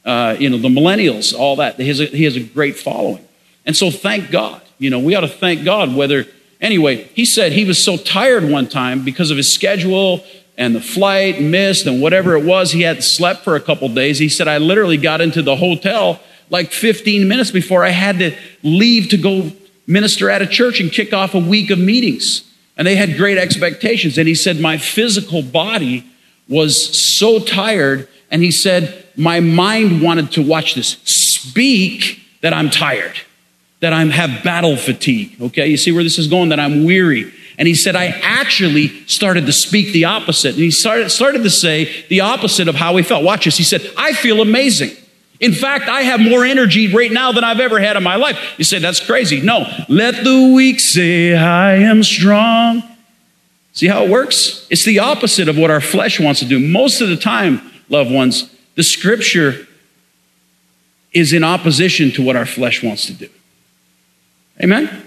Uh, 0.04 0.36
you 0.40 0.50
know, 0.50 0.58
the 0.58 0.70
millennials, 0.70 1.38
all 1.38 1.58
that. 1.58 1.76
He 1.76 1.88
has, 1.88 2.00
a, 2.00 2.06
he 2.06 2.24
has 2.24 2.36
a 2.36 2.42
great 2.42 2.78
following. 2.78 3.26
And 3.66 3.76
so 3.76 3.92
thank 3.92 4.32
God. 4.32 4.62
You 4.80 4.90
know, 4.90 5.00
we 5.00 5.16
ought 5.16 5.22
to 5.22 5.28
thank 5.28 5.64
God 5.64 5.96
whether, 5.96 6.26
anyway, 6.62 7.04
he 7.14 7.26
said 7.26 7.52
he 7.52 7.66
was 7.66 7.84
so 7.84 7.98
tired 7.98 8.44
one 8.44 8.68
time 8.68 9.04
because 9.04 9.32
of 9.32 9.38
his 9.38 9.54
schedule 9.54 10.24
and 10.58 10.76
the 10.76 10.82
flight 10.82 11.42
missed 11.42 11.86
and 11.86 12.02
whatever 12.02 12.36
it 12.36 12.44
was. 12.44 12.72
He 12.72 12.82
had 12.82 13.04
slept 13.04 13.44
for 13.44 13.56
a 13.56 13.62
couple 13.62 13.88
days. 13.90 14.18
He 14.18 14.30
said, 14.30 14.48
I 14.48 14.58
literally 14.58 14.98
got 14.98 15.22
into 15.22 15.42
the 15.42 15.56
hotel 15.56 16.20
like 16.50 16.72
15 16.72 17.28
minutes 17.28 17.52
before 17.52 17.84
I 17.84 17.90
had 17.90 18.20
to 18.20 18.36
leave 18.64 19.10
to 19.10 19.18
go 19.18 19.52
minister 19.86 20.30
at 20.30 20.42
a 20.42 20.48
church 20.48 20.80
and 20.80 20.92
kick 20.92 21.14
off 21.14 21.36
a 21.36 21.40
week 21.40 21.70
of 21.70 21.80
meetings. 21.80 22.44
And 22.76 22.88
they 22.88 22.96
had 22.96 23.18
great 23.18 23.38
expectations. 23.38 24.18
And 24.18 24.28
he 24.28 24.36
said, 24.36 24.60
My 24.60 24.78
physical 24.78 25.42
body 25.42 26.06
was 26.48 26.98
so 26.98 27.40
tired. 27.40 28.08
And 28.30 28.44
he 28.44 28.52
said, 28.52 29.06
My 29.16 29.40
mind 29.40 30.02
wanted 30.02 30.32
to 30.34 30.42
watch 30.42 30.76
this. 30.76 30.98
Speak 31.04 32.20
that 32.42 32.54
I'm 32.54 32.70
tired, 32.70 33.18
that 33.80 33.94
I 33.94 34.02
am 34.02 34.10
have 34.10 34.44
battle 34.44 34.78
fatigue. 34.78 35.42
Okay, 35.42 35.68
you 35.68 35.78
see 35.78 35.92
where 35.92 36.04
this 36.04 36.20
is 36.20 36.28
going? 36.28 36.50
That 36.50 36.60
I'm 36.60 36.84
weary. 36.84 37.34
And 37.58 37.68
he 37.68 37.74
said, 37.74 37.96
I 37.96 38.08
actually 38.22 39.06
started 39.08 39.48
to 39.48 39.52
speak 39.52 39.92
the 39.92 40.06
opposite. 40.06 40.54
And 40.54 40.64
he 40.64 40.72
started, 40.72 41.10
started 41.10 41.44
to 41.44 41.50
say 41.50 42.06
the 42.08 42.22
opposite 42.22 42.68
of 42.68 42.76
how 42.76 42.96
he 42.96 43.04
felt. 43.04 43.24
Watch 43.24 43.46
this. 43.46 43.58
He 43.58 43.64
said, 43.64 43.92
I 43.98 44.14
feel 44.14 44.42
amazing. 44.42 44.92
In 45.40 45.54
fact, 45.54 45.88
I 45.88 46.02
have 46.02 46.20
more 46.20 46.46
energy 46.46 46.94
right 46.94 47.12
now 47.12 47.32
than 47.32 47.44
I've 47.44 47.60
ever 47.60 47.80
had 47.80 47.96
in 47.96 48.04
my 48.04 48.16
life. 48.16 48.56
You 48.58 48.64
say, 48.64 48.80
that's 48.80 49.04
crazy. 49.04 49.42
No, 49.42 49.66
let 49.88 50.24
the 50.24 50.54
weak 50.56 50.80
say, 50.80 51.36
I 51.36 51.76
am 51.76 52.04
strong. 52.04 52.84
See 53.74 53.88
how 53.88 54.04
it 54.04 54.10
works? 54.10 54.66
It's 54.72 54.86
the 54.86 55.00
opposite 55.00 55.48
of 55.48 55.58
what 55.58 55.70
our 55.70 55.82
flesh 55.82 56.20
wants 56.20 56.40
to 56.40 56.48
do. 56.48 56.60
Most 56.60 57.02
of 57.02 57.10
the 57.10 57.18
time, 57.18 57.62
loved 57.90 58.12
ones, 58.12 58.52
the 58.76 58.84
scripture 58.84 59.68
is 61.14 61.34
in 61.34 61.44
opposition 61.44 62.12
to 62.12 62.24
what 62.24 62.36
our 62.36 62.46
flesh 62.46 62.84
wants 62.84 63.06
to 63.08 63.14
do. 63.14 63.30
Amen? 64.62 65.07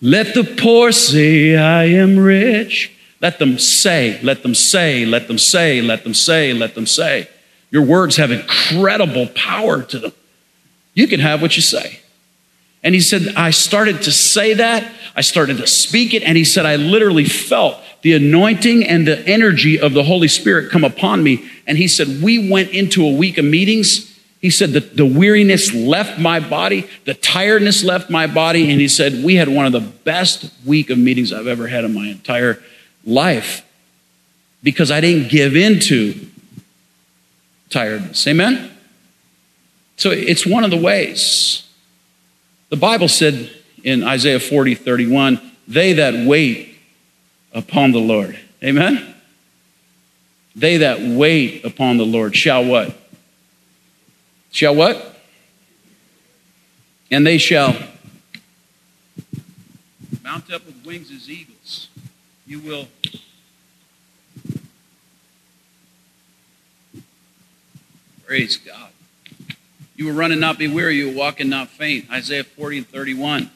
Let 0.00 0.34
the 0.34 0.44
poor 0.44 0.92
say, 0.92 1.56
I 1.56 1.84
am 1.84 2.18
rich. 2.18 2.92
Let 3.20 3.38
them 3.38 3.58
say, 3.58 4.20
let 4.22 4.42
them 4.42 4.54
say, 4.54 5.06
let 5.06 5.26
them 5.26 5.38
say, 5.38 5.80
let 5.80 6.04
them 6.04 6.14
say, 6.14 6.52
let 6.52 6.74
them 6.74 6.86
say. 6.86 7.28
Your 7.70 7.82
words 7.82 8.16
have 8.16 8.30
incredible 8.30 9.26
power 9.28 9.82
to 9.82 9.98
them. 9.98 10.12
You 10.94 11.06
can 11.06 11.20
have 11.20 11.42
what 11.42 11.56
you 11.56 11.62
say. 11.62 12.00
And 12.82 12.94
he 12.94 13.00
said, 13.00 13.34
I 13.36 13.50
started 13.50 14.02
to 14.02 14.12
say 14.12 14.54
that. 14.54 14.92
I 15.16 15.22
started 15.22 15.56
to 15.58 15.66
speak 15.66 16.14
it. 16.14 16.22
And 16.22 16.36
he 16.36 16.44
said, 16.44 16.66
I 16.66 16.76
literally 16.76 17.24
felt 17.24 17.78
the 18.02 18.12
anointing 18.12 18.84
and 18.84 19.06
the 19.06 19.26
energy 19.26 19.80
of 19.80 19.92
the 19.92 20.04
Holy 20.04 20.28
Spirit 20.28 20.70
come 20.70 20.84
upon 20.84 21.22
me. 21.22 21.50
And 21.66 21.76
he 21.76 21.88
said, 21.88 22.22
We 22.22 22.50
went 22.50 22.70
into 22.70 23.04
a 23.04 23.10
week 23.10 23.38
of 23.38 23.44
meetings. 23.44 24.15
He 24.40 24.50
said, 24.50 24.70
the, 24.70 24.80
the 24.80 25.06
weariness 25.06 25.72
left 25.74 26.18
my 26.18 26.40
body, 26.40 26.88
the 27.04 27.14
tiredness 27.14 27.82
left 27.82 28.10
my 28.10 28.26
body. 28.26 28.70
And 28.70 28.80
he 28.80 28.88
said, 28.88 29.24
We 29.24 29.36
had 29.36 29.48
one 29.48 29.66
of 29.66 29.72
the 29.72 29.80
best 29.80 30.52
week 30.64 30.90
of 30.90 30.98
meetings 30.98 31.32
I've 31.32 31.46
ever 31.46 31.66
had 31.66 31.84
in 31.84 31.94
my 31.94 32.06
entire 32.06 32.62
life 33.04 33.64
because 34.62 34.90
I 34.90 35.00
didn't 35.00 35.30
give 35.30 35.56
in 35.56 35.74
into 35.74 36.26
tiredness. 37.70 38.26
Amen? 38.26 38.70
So 39.96 40.10
it's 40.10 40.46
one 40.46 40.64
of 40.64 40.70
the 40.70 40.76
ways. 40.76 41.66
The 42.68 42.76
Bible 42.76 43.08
said 43.08 43.50
in 43.82 44.02
Isaiah 44.02 44.40
40, 44.40 44.74
31, 44.74 45.40
they 45.68 45.94
that 45.94 46.26
wait 46.26 46.76
upon 47.52 47.92
the 47.92 47.98
Lord. 47.98 48.38
Amen? 48.62 49.14
They 50.54 50.78
that 50.78 51.00
wait 51.00 51.64
upon 51.64 51.96
the 51.96 52.06
Lord 52.06 52.34
shall 52.34 52.64
what? 52.64 52.96
Shall 54.56 54.74
what? 54.74 55.14
And 57.10 57.26
they 57.26 57.36
shall 57.36 57.76
mount 60.24 60.50
up 60.50 60.64
with 60.64 60.82
wings 60.82 61.10
as 61.10 61.28
eagles. 61.28 61.90
You 62.46 62.60
will 62.60 62.88
Praise 68.24 68.56
God. 68.56 68.88
You 69.94 70.06
will 70.06 70.14
run 70.14 70.32
and 70.32 70.40
not 70.40 70.56
be 70.56 70.68
weary. 70.68 70.96
You 70.96 71.08
will 71.08 71.14
walk 71.16 71.38
and 71.38 71.50
not 71.50 71.68
faint. 71.68 72.10
Isaiah 72.10 72.42
40 72.42 72.78
and 72.78 72.88
31. 72.88 73.50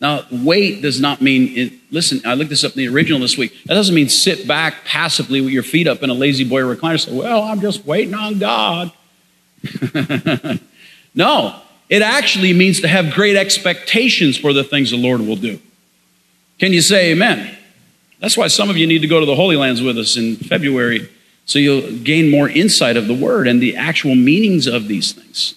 Now, 0.00 0.26
wait 0.32 0.82
does 0.82 1.00
not 1.00 1.22
mean, 1.22 1.56
it, 1.56 1.72
listen, 1.92 2.20
I 2.24 2.34
looked 2.34 2.50
this 2.50 2.64
up 2.64 2.72
in 2.72 2.78
the 2.78 2.88
original 2.88 3.20
this 3.20 3.38
week. 3.38 3.62
That 3.66 3.74
doesn't 3.74 3.94
mean 3.94 4.08
sit 4.08 4.48
back 4.48 4.84
passively 4.84 5.40
with 5.40 5.52
your 5.52 5.62
feet 5.62 5.86
up 5.86 6.02
in 6.02 6.10
a 6.10 6.14
La-Z-Boy 6.14 6.62
recliner 6.62 6.98
say, 6.98 7.16
well, 7.16 7.42
I'm 7.42 7.60
just 7.60 7.86
waiting 7.86 8.12
on 8.12 8.40
God. 8.40 8.90
no, 11.14 11.60
it 11.88 12.02
actually 12.02 12.52
means 12.52 12.80
to 12.80 12.88
have 12.88 13.12
great 13.14 13.36
expectations 13.36 14.36
for 14.36 14.52
the 14.52 14.64
things 14.64 14.90
the 14.90 14.96
Lord 14.96 15.20
will 15.20 15.36
do. 15.36 15.60
Can 16.58 16.72
you 16.72 16.80
say 16.80 17.12
amen? 17.12 17.56
That's 18.20 18.36
why 18.36 18.46
some 18.48 18.70
of 18.70 18.76
you 18.76 18.86
need 18.86 19.00
to 19.00 19.08
go 19.08 19.20
to 19.20 19.26
the 19.26 19.34
Holy 19.34 19.56
Lands 19.56 19.82
with 19.82 19.98
us 19.98 20.16
in 20.16 20.36
February 20.36 21.08
so 21.44 21.58
you'll 21.58 21.98
gain 21.98 22.30
more 22.30 22.48
insight 22.48 22.96
of 22.96 23.08
the 23.08 23.14
word 23.14 23.48
and 23.48 23.60
the 23.60 23.76
actual 23.76 24.14
meanings 24.14 24.66
of 24.66 24.88
these 24.88 25.12
things. 25.12 25.54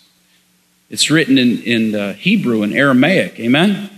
It's 0.90 1.10
written 1.12 1.38
in, 1.38 1.62
in 1.64 1.96
uh, 1.96 2.14
Hebrew 2.14 2.64
and 2.64 2.74
Aramaic. 2.74 3.40
Amen? 3.40 3.90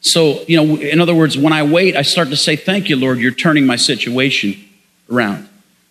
So, 0.00 0.42
you 0.42 0.56
know, 0.56 0.76
in 0.76 1.00
other 1.00 1.14
words, 1.14 1.36
when 1.36 1.52
I 1.52 1.62
wait, 1.62 1.96
I 1.96 2.02
start 2.02 2.28
to 2.28 2.36
say, 2.36 2.56
Thank 2.56 2.88
you, 2.88 2.96
Lord, 2.96 3.18
you're 3.18 3.32
turning 3.32 3.66
my 3.66 3.76
situation 3.76 4.56
around. 5.10 5.48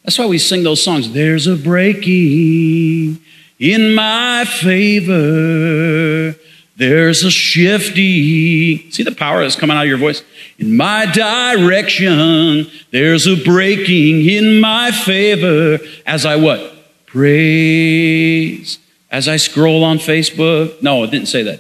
That's 0.07 0.17
why 0.17 0.25
we 0.25 0.37
sing 0.37 0.63
those 0.63 0.81
songs. 0.81 1.11
There's 1.11 1.47
a 1.47 1.57
breaking 1.57 3.19
in 3.59 3.93
my 3.93 4.45
favor. 4.45 6.33
There's 6.77 7.25
a 7.25 7.29
shifty. 7.29 8.89
See 8.89 9.03
the 9.03 9.11
power 9.11 9.41
that's 9.41 9.57
coming 9.57 9.75
out 9.75 9.81
of 9.81 9.89
your 9.89 9.97
voice? 9.97 10.23
In 10.59 10.77
my 10.77 11.07
direction, 11.07 12.71
there's 12.91 13.27
a 13.27 13.35
breaking 13.35 14.29
in 14.29 14.61
my 14.61 14.91
favor 14.91 15.83
as 16.05 16.25
I 16.25 16.37
what? 16.37 16.73
Praise. 17.05 18.79
As 19.11 19.27
I 19.27 19.35
scroll 19.35 19.83
on 19.83 19.97
Facebook. 19.97 20.81
No, 20.81 21.03
it 21.03 21.11
didn't 21.11 21.27
say 21.27 21.59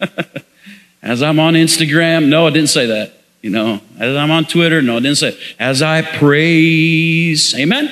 that. 0.00 0.42
as 1.02 1.22
I'm 1.22 1.38
on 1.38 1.52
Instagram. 1.52 2.28
No, 2.28 2.46
it 2.46 2.52
didn't 2.52 2.70
say 2.70 2.86
that. 2.86 3.19
You 3.42 3.50
know, 3.50 3.80
as 3.98 4.16
I'm 4.16 4.30
on 4.30 4.44
Twitter. 4.44 4.82
No, 4.82 4.98
it 4.98 5.00
didn't 5.00 5.18
say. 5.18 5.38
As 5.58 5.82
I 5.82 6.02
praise. 6.02 7.54
Amen? 7.54 7.90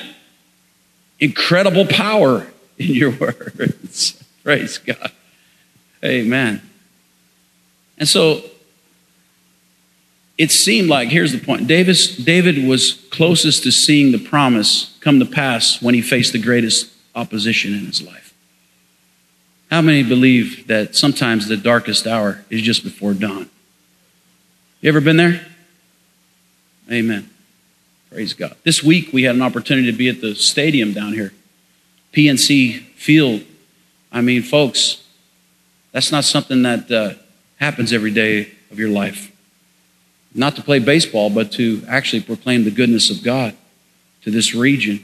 Incredible 1.19 1.85
power 1.85 2.47
in 2.77 2.93
your 2.93 3.11
words. 3.19 4.23
Praise 4.43 4.77
God. 4.77 5.11
Amen. 6.03 6.61
And 7.97 8.07
so 8.07 8.41
it 10.37 10.51
seemed 10.51 10.87
like, 10.87 11.09
here's 11.09 11.33
the 11.33 11.39
point 11.39 11.67
Davis, 11.67 12.15
David 12.15 12.65
was 12.65 12.93
closest 13.11 13.63
to 13.63 13.71
seeing 13.71 14.11
the 14.11 14.17
promise 14.17 14.97
come 15.01 15.19
to 15.19 15.25
pass 15.25 15.81
when 15.81 15.93
he 15.93 16.01
faced 16.01 16.31
the 16.31 16.39
greatest 16.39 16.91
opposition 17.13 17.73
in 17.73 17.85
his 17.85 18.01
life. 18.01 18.33
How 19.69 19.81
many 19.81 20.01
believe 20.01 20.67
that 20.67 20.95
sometimes 20.95 21.47
the 21.47 21.57
darkest 21.57 22.07
hour 22.07 22.43
is 22.49 22.61
just 22.61 22.83
before 22.83 23.13
dawn? 23.13 23.49
You 24.81 24.87
ever 24.87 25.01
been 25.01 25.17
there? 25.17 25.45
Amen. 26.89 27.29
Praise 28.09 28.31
God. 28.31 28.55
This 28.63 28.81
week 28.81 29.11
we 29.11 29.23
had 29.23 29.35
an 29.35 29.41
opportunity 29.41 29.91
to 29.91 29.97
be 29.97 30.07
at 30.07 30.21
the 30.21 30.35
stadium 30.35 30.93
down 30.93 31.11
here, 31.11 31.33
PNC 32.13 32.83
Field. 32.95 33.43
I 34.09 34.21
mean, 34.21 34.41
folks, 34.41 35.03
that's 35.91 36.13
not 36.13 36.23
something 36.23 36.61
that 36.61 36.89
uh, 36.89 37.13
happens 37.57 37.91
every 37.91 38.11
day 38.11 38.53
of 38.71 38.79
your 38.79 38.87
life. 38.87 39.35
Not 40.33 40.55
to 40.55 40.61
play 40.61 40.79
baseball, 40.79 41.29
but 41.29 41.51
to 41.53 41.83
actually 41.85 42.21
proclaim 42.21 42.63
the 42.63 42.71
goodness 42.71 43.09
of 43.09 43.21
God 43.21 43.57
to 44.23 44.31
this 44.31 44.55
region 44.55 45.03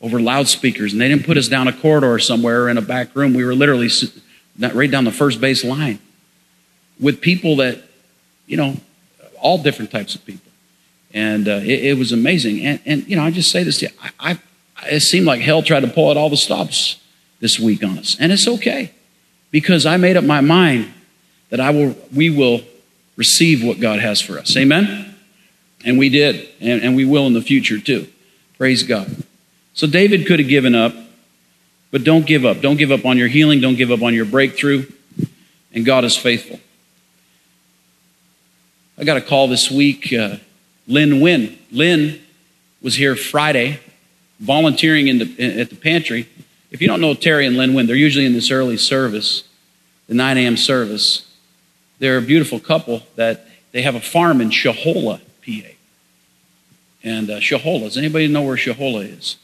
over 0.00 0.22
loudspeakers. 0.22 0.92
And 0.92 1.02
they 1.02 1.08
didn't 1.08 1.26
put 1.26 1.36
us 1.36 1.48
down 1.48 1.68
a 1.68 1.72
corridor 1.74 2.18
somewhere 2.18 2.70
in 2.70 2.78
a 2.78 2.82
back 2.82 3.14
room. 3.14 3.34
We 3.34 3.44
were 3.44 3.54
literally 3.54 3.90
right 4.58 4.90
down 4.90 5.04
the 5.04 5.12
first 5.12 5.38
base 5.38 5.64
line 5.64 5.98
with 6.98 7.20
people 7.20 7.56
that, 7.56 7.84
you 8.50 8.56
know, 8.56 8.76
all 9.40 9.62
different 9.62 9.92
types 9.92 10.16
of 10.16 10.24
people. 10.26 10.50
And 11.14 11.48
uh, 11.48 11.60
it, 11.62 11.84
it, 11.84 11.98
was 11.98 12.10
amazing. 12.10 12.60
And, 12.66 12.80
and, 12.84 13.06
you 13.06 13.14
know, 13.14 13.22
I 13.22 13.30
just 13.30 13.50
say 13.52 13.62
this 13.62 13.78
to 13.78 13.86
you. 13.86 13.92
I, 14.02 14.32
I, 14.32 14.86
it 14.92 15.00
seemed 15.00 15.24
like 15.24 15.40
hell 15.40 15.62
tried 15.62 15.80
to 15.80 15.88
pull 15.88 16.10
out 16.10 16.16
all 16.16 16.28
the 16.28 16.36
stops 16.36 17.00
this 17.38 17.60
week 17.60 17.84
on 17.84 17.96
us. 17.96 18.16
And 18.18 18.32
it's 18.32 18.48
okay 18.48 18.90
because 19.52 19.86
I 19.86 19.96
made 19.98 20.16
up 20.16 20.24
my 20.24 20.40
mind 20.40 20.92
that 21.50 21.60
I 21.60 21.70
will, 21.70 21.96
we 22.14 22.28
will 22.28 22.62
receive 23.16 23.64
what 23.64 23.78
God 23.78 24.00
has 24.00 24.20
for 24.20 24.36
us. 24.36 24.56
Amen? 24.56 25.14
And 25.84 25.96
we 25.96 26.08
did, 26.08 26.48
and, 26.60 26.82
and 26.82 26.96
we 26.96 27.04
will 27.04 27.26
in 27.28 27.32
the 27.32 27.42
future 27.42 27.78
too. 27.78 28.08
Praise 28.58 28.82
God. 28.82 29.24
So 29.74 29.86
David 29.86 30.26
could 30.26 30.40
have 30.40 30.48
given 30.48 30.74
up, 30.74 30.92
but 31.92 32.02
don't 32.02 32.26
give 32.26 32.44
up. 32.44 32.60
Don't 32.60 32.76
give 32.76 32.90
up 32.90 33.04
on 33.04 33.16
your 33.16 33.28
healing. 33.28 33.60
Don't 33.60 33.76
give 33.76 33.92
up 33.92 34.02
on 34.02 34.12
your 34.12 34.24
breakthrough. 34.24 34.86
And 35.72 35.84
God 35.84 36.04
is 36.04 36.16
faithful. 36.16 36.58
I 39.00 39.04
got 39.04 39.16
a 39.16 39.22
call 39.22 39.48
this 39.48 39.70
week. 39.70 40.12
Uh, 40.12 40.36
Lynn 40.86 41.20
Wynn. 41.20 41.58
Lynn 41.72 42.20
was 42.82 42.94
here 42.94 43.16
Friday 43.16 43.80
volunteering 44.38 45.08
in 45.08 45.18
the, 45.18 45.60
at 45.60 45.70
the 45.70 45.76
pantry 45.76 46.28
if 46.70 46.80
you 46.80 46.86
don't 46.86 47.00
know 47.00 47.14
Terry 47.14 47.46
and 47.46 47.56
Lynn 47.56 47.74
Wynn, 47.74 47.86
they're 47.86 47.96
usually 47.96 48.26
in 48.26 48.32
this 48.32 48.50
early 48.50 48.76
service, 48.76 49.44
the 50.06 50.14
9 50.14 50.38
a.m. 50.38 50.56
service. 50.56 51.28
They're 51.98 52.18
a 52.18 52.22
beautiful 52.22 52.60
couple 52.60 53.02
that 53.16 53.46
they 53.72 53.82
have 53.82 53.94
a 53.94 54.00
farm 54.00 54.40
in 54.40 54.50
Shohola, 54.50 55.20
PA. 55.44 55.68
And 57.02 57.28
uh, 57.28 57.40
Shohola, 57.40 57.82
does 57.82 57.96
anybody 57.96 58.28
know 58.28 58.42
where 58.42 58.56
Shohola 58.56 59.04
is? 59.04 59.36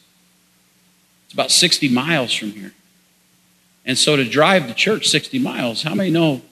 It's 1.25 1.35
about 1.35 1.51
60 1.51 1.89
miles 1.89 2.33
from 2.33 2.53
here. 2.53 2.73
And 3.85 3.99
so 3.99 4.17
to 4.17 4.25
drive 4.25 4.69
to 4.69 4.75
church 4.75 5.09
60 5.09 5.39
miles, 5.39 5.83
how 5.83 5.95
many 5.95 6.11
know 6.11 6.43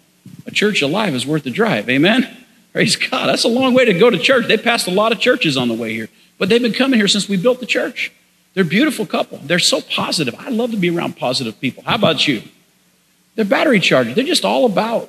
a 0.46 0.50
church 0.50 0.82
alive 0.82 1.14
is 1.14 1.26
worth 1.26 1.44
the 1.44 1.50
drive? 1.50 1.88
Amen? 1.88 2.43
Praise 2.74 2.96
God. 2.96 3.28
That's 3.28 3.44
a 3.44 3.48
long 3.48 3.72
way 3.72 3.84
to 3.84 3.94
go 3.94 4.10
to 4.10 4.18
church. 4.18 4.48
They 4.48 4.58
passed 4.58 4.88
a 4.88 4.90
lot 4.90 5.12
of 5.12 5.20
churches 5.20 5.56
on 5.56 5.68
the 5.68 5.74
way 5.74 5.94
here. 5.94 6.08
But 6.38 6.48
they've 6.48 6.60
been 6.60 6.72
coming 6.72 6.98
here 6.98 7.06
since 7.06 7.28
we 7.28 7.36
built 7.36 7.60
the 7.60 7.66
church. 7.66 8.12
They're 8.52 8.64
a 8.64 8.66
beautiful 8.66 9.06
couple. 9.06 9.38
They're 9.38 9.60
so 9.60 9.80
positive. 9.80 10.34
I 10.36 10.50
love 10.50 10.72
to 10.72 10.76
be 10.76 10.90
around 10.90 11.16
positive 11.16 11.60
people. 11.60 11.84
How 11.84 11.94
about 11.94 12.26
you? 12.26 12.42
They're 13.36 13.44
battery 13.44 13.78
charged. 13.78 14.16
They're 14.16 14.24
just 14.24 14.44
all 14.44 14.66
about 14.66 15.08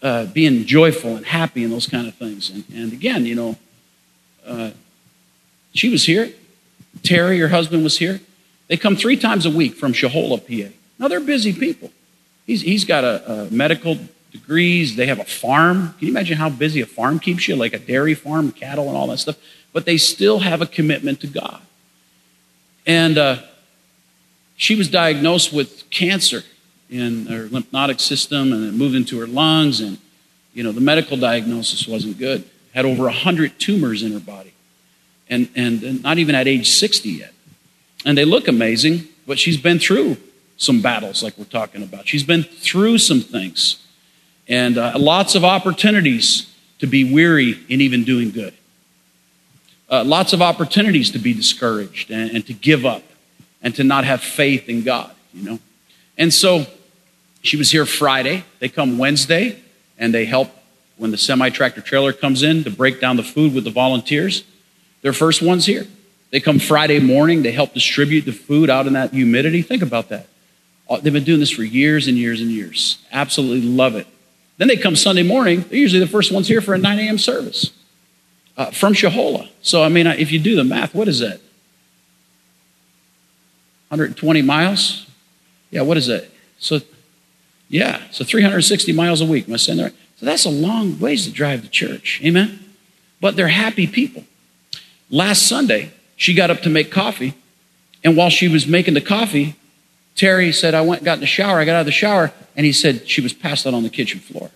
uh, 0.00 0.26
being 0.26 0.64
joyful 0.64 1.16
and 1.16 1.26
happy 1.26 1.64
and 1.64 1.72
those 1.72 1.88
kind 1.88 2.06
of 2.06 2.14
things. 2.14 2.50
And, 2.50 2.64
and 2.72 2.92
again, 2.92 3.26
you 3.26 3.34
know, 3.34 3.56
uh, 4.46 4.70
she 5.74 5.88
was 5.88 6.04
here. 6.04 6.30
Terry, 7.02 7.40
her 7.40 7.48
husband, 7.48 7.82
was 7.82 7.98
here. 7.98 8.20
They 8.68 8.76
come 8.76 8.94
three 8.94 9.16
times 9.16 9.44
a 9.44 9.50
week 9.50 9.74
from 9.74 9.92
Shohola, 9.92 10.38
PA. 10.38 10.72
Now, 11.00 11.08
they're 11.08 11.20
busy 11.20 11.52
people. 11.52 11.90
He's, 12.46 12.62
he's 12.62 12.84
got 12.84 13.02
a, 13.02 13.28
a 13.30 13.50
medical 13.50 13.98
degrees. 14.32 14.96
They 14.96 15.06
have 15.06 15.20
a 15.20 15.24
farm. 15.24 15.94
Can 15.98 16.08
you 16.08 16.12
imagine 16.12 16.38
how 16.38 16.50
busy 16.50 16.80
a 16.80 16.86
farm 16.86 17.18
keeps 17.18 17.46
you? 17.46 17.56
Like 17.56 17.72
a 17.72 17.78
dairy 17.78 18.14
farm, 18.14 18.50
cattle, 18.50 18.88
and 18.88 18.96
all 18.96 19.06
that 19.08 19.18
stuff. 19.18 19.36
But 19.72 19.84
they 19.84 19.96
still 19.96 20.40
have 20.40 20.60
a 20.60 20.66
commitment 20.66 21.20
to 21.20 21.26
God. 21.26 21.60
And 22.86 23.18
uh, 23.18 23.42
she 24.56 24.74
was 24.74 24.88
diagnosed 24.88 25.52
with 25.52 25.88
cancer 25.90 26.42
in 26.90 27.26
her 27.26 27.48
lymphatic 27.48 28.00
system, 28.00 28.52
and 28.52 28.64
it 28.64 28.72
moved 28.72 28.94
into 28.94 29.18
her 29.18 29.26
lungs, 29.26 29.80
and 29.80 29.98
you 30.52 30.62
know 30.62 30.72
the 30.72 30.80
medical 30.80 31.16
diagnosis 31.16 31.86
wasn't 31.88 32.18
good. 32.18 32.44
Had 32.74 32.84
over 32.84 33.08
hundred 33.08 33.58
tumors 33.58 34.02
in 34.02 34.12
her 34.12 34.20
body, 34.20 34.52
and, 35.28 35.48
and 35.54 35.82
and 35.82 36.02
not 36.02 36.18
even 36.18 36.34
at 36.34 36.46
age 36.46 36.68
60 36.70 37.08
yet. 37.08 37.32
And 38.04 38.18
they 38.18 38.24
look 38.24 38.48
amazing, 38.48 39.08
but 39.26 39.38
she's 39.38 39.56
been 39.56 39.78
through 39.78 40.16
some 40.56 40.82
battles, 40.82 41.22
like 41.22 41.36
we're 41.38 41.44
talking 41.44 41.82
about. 41.82 42.08
She's 42.08 42.24
been 42.24 42.42
through 42.42 42.98
some 42.98 43.20
things, 43.20 43.81
and 44.52 44.76
uh, 44.76 44.92
lots 44.98 45.34
of 45.34 45.46
opportunities 45.46 46.46
to 46.78 46.86
be 46.86 47.10
weary 47.10 47.58
in 47.70 47.80
even 47.80 48.04
doing 48.04 48.30
good. 48.30 48.52
Uh, 49.88 50.04
lots 50.04 50.34
of 50.34 50.42
opportunities 50.42 51.10
to 51.10 51.18
be 51.18 51.32
discouraged 51.32 52.10
and, 52.10 52.30
and 52.32 52.46
to 52.46 52.52
give 52.52 52.84
up 52.84 53.02
and 53.62 53.74
to 53.74 53.82
not 53.82 54.04
have 54.04 54.20
faith 54.20 54.68
in 54.68 54.82
God, 54.82 55.10
you 55.32 55.42
know. 55.42 55.58
And 56.18 56.32
so 56.34 56.66
she 57.40 57.56
was 57.56 57.70
here 57.70 57.86
Friday. 57.86 58.44
They 58.58 58.68
come 58.68 58.98
Wednesday 58.98 59.58
and 59.96 60.12
they 60.12 60.26
help 60.26 60.50
when 60.98 61.10
the 61.10 61.18
semi 61.18 61.48
tractor 61.48 61.80
trailer 61.80 62.12
comes 62.12 62.42
in 62.42 62.62
to 62.64 62.70
break 62.70 63.00
down 63.00 63.16
the 63.16 63.22
food 63.22 63.54
with 63.54 63.64
the 63.64 63.70
volunteers. 63.70 64.44
They're 65.00 65.14
first 65.14 65.40
ones 65.40 65.64
here. 65.64 65.86
They 66.30 66.40
come 66.40 66.58
Friday 66.58 67.00
morning. 67.00 67.42
They 67.42 67.52
help 67.52 67.72
distribute 67.72 68.26
the 68.26 68.32
food 68.32 68.68
out 68.68 68.86
in 68.86 68.92
that 68.92 69.12
humidity. 69.12 69.62
Think 69.62 69.82
about 69.82 70.10
that. 70.10 70.26
Uh, 70.90 70.98
they've 70.98 71.12
been 71.12 71.24
doing 71.24 71.40
this 71.40 71.50
for 71.50 71.62
years 71.62 72.06
and 72.06 72.18
years 72.18 72.42
and 72.42 72.50
years. 72.50 72.98
Absolutely 73.12 73.66
love 73.66 73.96
it. 73.96 74.06
Then 74.62 74.68
they 74.68 74.76
come 74.76 74.94
Sunday 74.94 75.24
morning. 75.24 75.62
They're 75.62 75.80
usually 75.80 75.98
the 75.98 76.06
first 76.06 76.30
ones 76.30 76.46
here 76.46 76.60
for 76.60 76.72
a 76.72 76.78
9 76.78 76.98
a.m. 77.00 77.18
service 77.18 77.72
uh, 78.56 78.70
from 78.70 78.92
Shohola. 78.92 79.48
So, 79.60 79.82
I 79.82 79.88
mean, 79.88 80.06
if 80.06 80.30
you 80.30 80.38
do 80.38 80.54
the 80.54 80.62
math, 80.62 80.94
what 80.94 81.08
is 81.08 81.18
that? 81.18 81.40
120 83.88 84.40
miles? 84.42 85.08
Yeah, 85.72 85.82
what 85.82 85.96
is 85.96 86.06
that? 86.06 86.30
So, 86.60 86.78
yeah, 87.70 88.02
so 88.12 88.24
360 88.24 88.92
miles 88.92 89.20
a 89.20 89.26
week. 89.26 89.48
Am 89.48 89.54
I 89.54 89.56
saying 89.56 89.78
that 89.78 89.84
right? 89.86 89.94
So 90.18 90.26
that's 90.26 90.44
a 90.44 90.50
long 90.50 90.96
ways 91.00 91.26
to 91.26 91.32
drive 91.32 91.62
to 91.62 91.68
church. 91.68 92.20
Amen? 92.24 92.60
But 93.20 93.34
they're 93.34 93.48
happy 93.48 93.88
people. 93.88 94.22
Last 95.10 95.48
Sunday, 95.48 95.90
she 96.14 96.34
got 96.34 96.52
up 96.52 96.60
to 96.60 96.70
make 96.70 96.92
coffee, 96.92 97.34
and 98.04 98.16
while 98.16 98.30
she 98.30 98.46
was 98.46 98.68
making 98.68 98.94
the 98.94 99.00
coffee, 99.00 99.56
Terry 100.14 100.52
said, 100.52 100.72
I 100.72 100.82
went, 100.82 101.02
got 101.02 101.14
in 101.14 101.20
the 101.20 101.26
shower. 101.26 101.58
I 101.58 101.64
got 101.64 101.74
out 101.74 101.80
of 101.80 101.86
the 101.86 101.90
shower, 101.90 102.32
and 102.56 102.66
he 102.66 102.72
said 102.72 103.08
she 103.08 103.20
was 103.20 103.32
passed 103.32 103.66
out 103.66 103.74
on 103.74 103.82
the 103.82 103.90
kitchen 103.90 104.20
floor. 104.20 104.50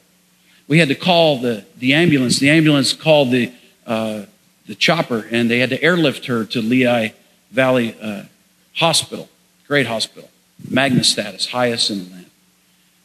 We 0.68 0.78
had 0.78 0.88
to 0.88 0.94
call 0.94 1.38
the, 1.38 1.64
the 1.78 1.94
ambulance. 1.94 2.38
The 2.38 2.50
ambulance 2.50 2.92
called 2.92 3.30
the, 3.30 3.52
uh, 3.86 4.22
the 4.66 4.74
chopper, 4.74 5.26
and 5.30 5.50
they 5.50 5.58
had 5.58 5.70
to 5.70 5.82
airlift 5.82 6.26
her 6.26 6.44
to 6.44 6.60
Lehigh 6.60 7.10
Valley 7.50 7.96
uh, 8.00 8.24
Hospital. 8.74 9.28
Great 9.66 9.86
hospital. 9.86 10.30
Magnet 10.68 11.04
status, 11.04 11.46
highest 11.46 11.90
in 11.90 12.04
the 12.04 12.10
land. 12.10 12.30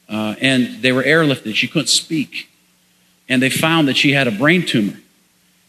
Uh, 0.10 0.36
and 0.42 0.82
they 0.82 0.92
were 0.92 1.04
airlifted. 1.04 1.56
She 1.56 1.68
couldn't 1.68 1.88
speak. 1.88 2.50
And 3.30 3.42
they 3.42 3.50
found 3.50 3.88
that 3.88 3.96
she 3.96 4.12
had 4.12 4.28
a 4.28 4.32
brain 4.32 4.66
tumor. 4.66 5.00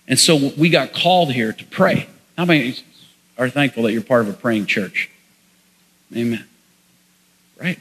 And 0.08 0.18
so 0.18 0.50
we 0.56 0.68
got 0.68 0.92
called 0.92 1.32
here 1.32 1.52
to 1.52 1.64
pray. 1.66 2.08
How 2.36 2.44
many 2.44 2.76
are 3.38 3.48
thankful 3.48 3.84
that 3.84 3.92
you're 3.92 4.02
part 4.02 4.22
of 4.22 4.28
a 4.28 4.32
praying 4.32 4.66
church? 4.66 5.10
Amen. 6.14 6.44
Right? 7.60 7.78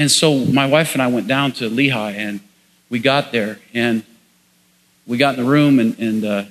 And 0.00 0.10
so 0.10 0.46
my 0.46 0.64
wife 0.64 0.94
and 0.94 1.02
I 1.02 1.08
went 1.08 1.26
down 1.26 1.52
to 1.52 1.68
Lehigh 1.68 2.12
and 2.12 2.40
we 2.88 3.00
got 3.00 3.32
there 3.32 3.58
and 3.74 4.02
we 5.06 5.18
got 5.18 5.36
in 5.36 5.44
the 5.44 5.50
room 5.50 5.78
and, 5.78 5.98
and 5.98 6.24
uh, 6.24 6.44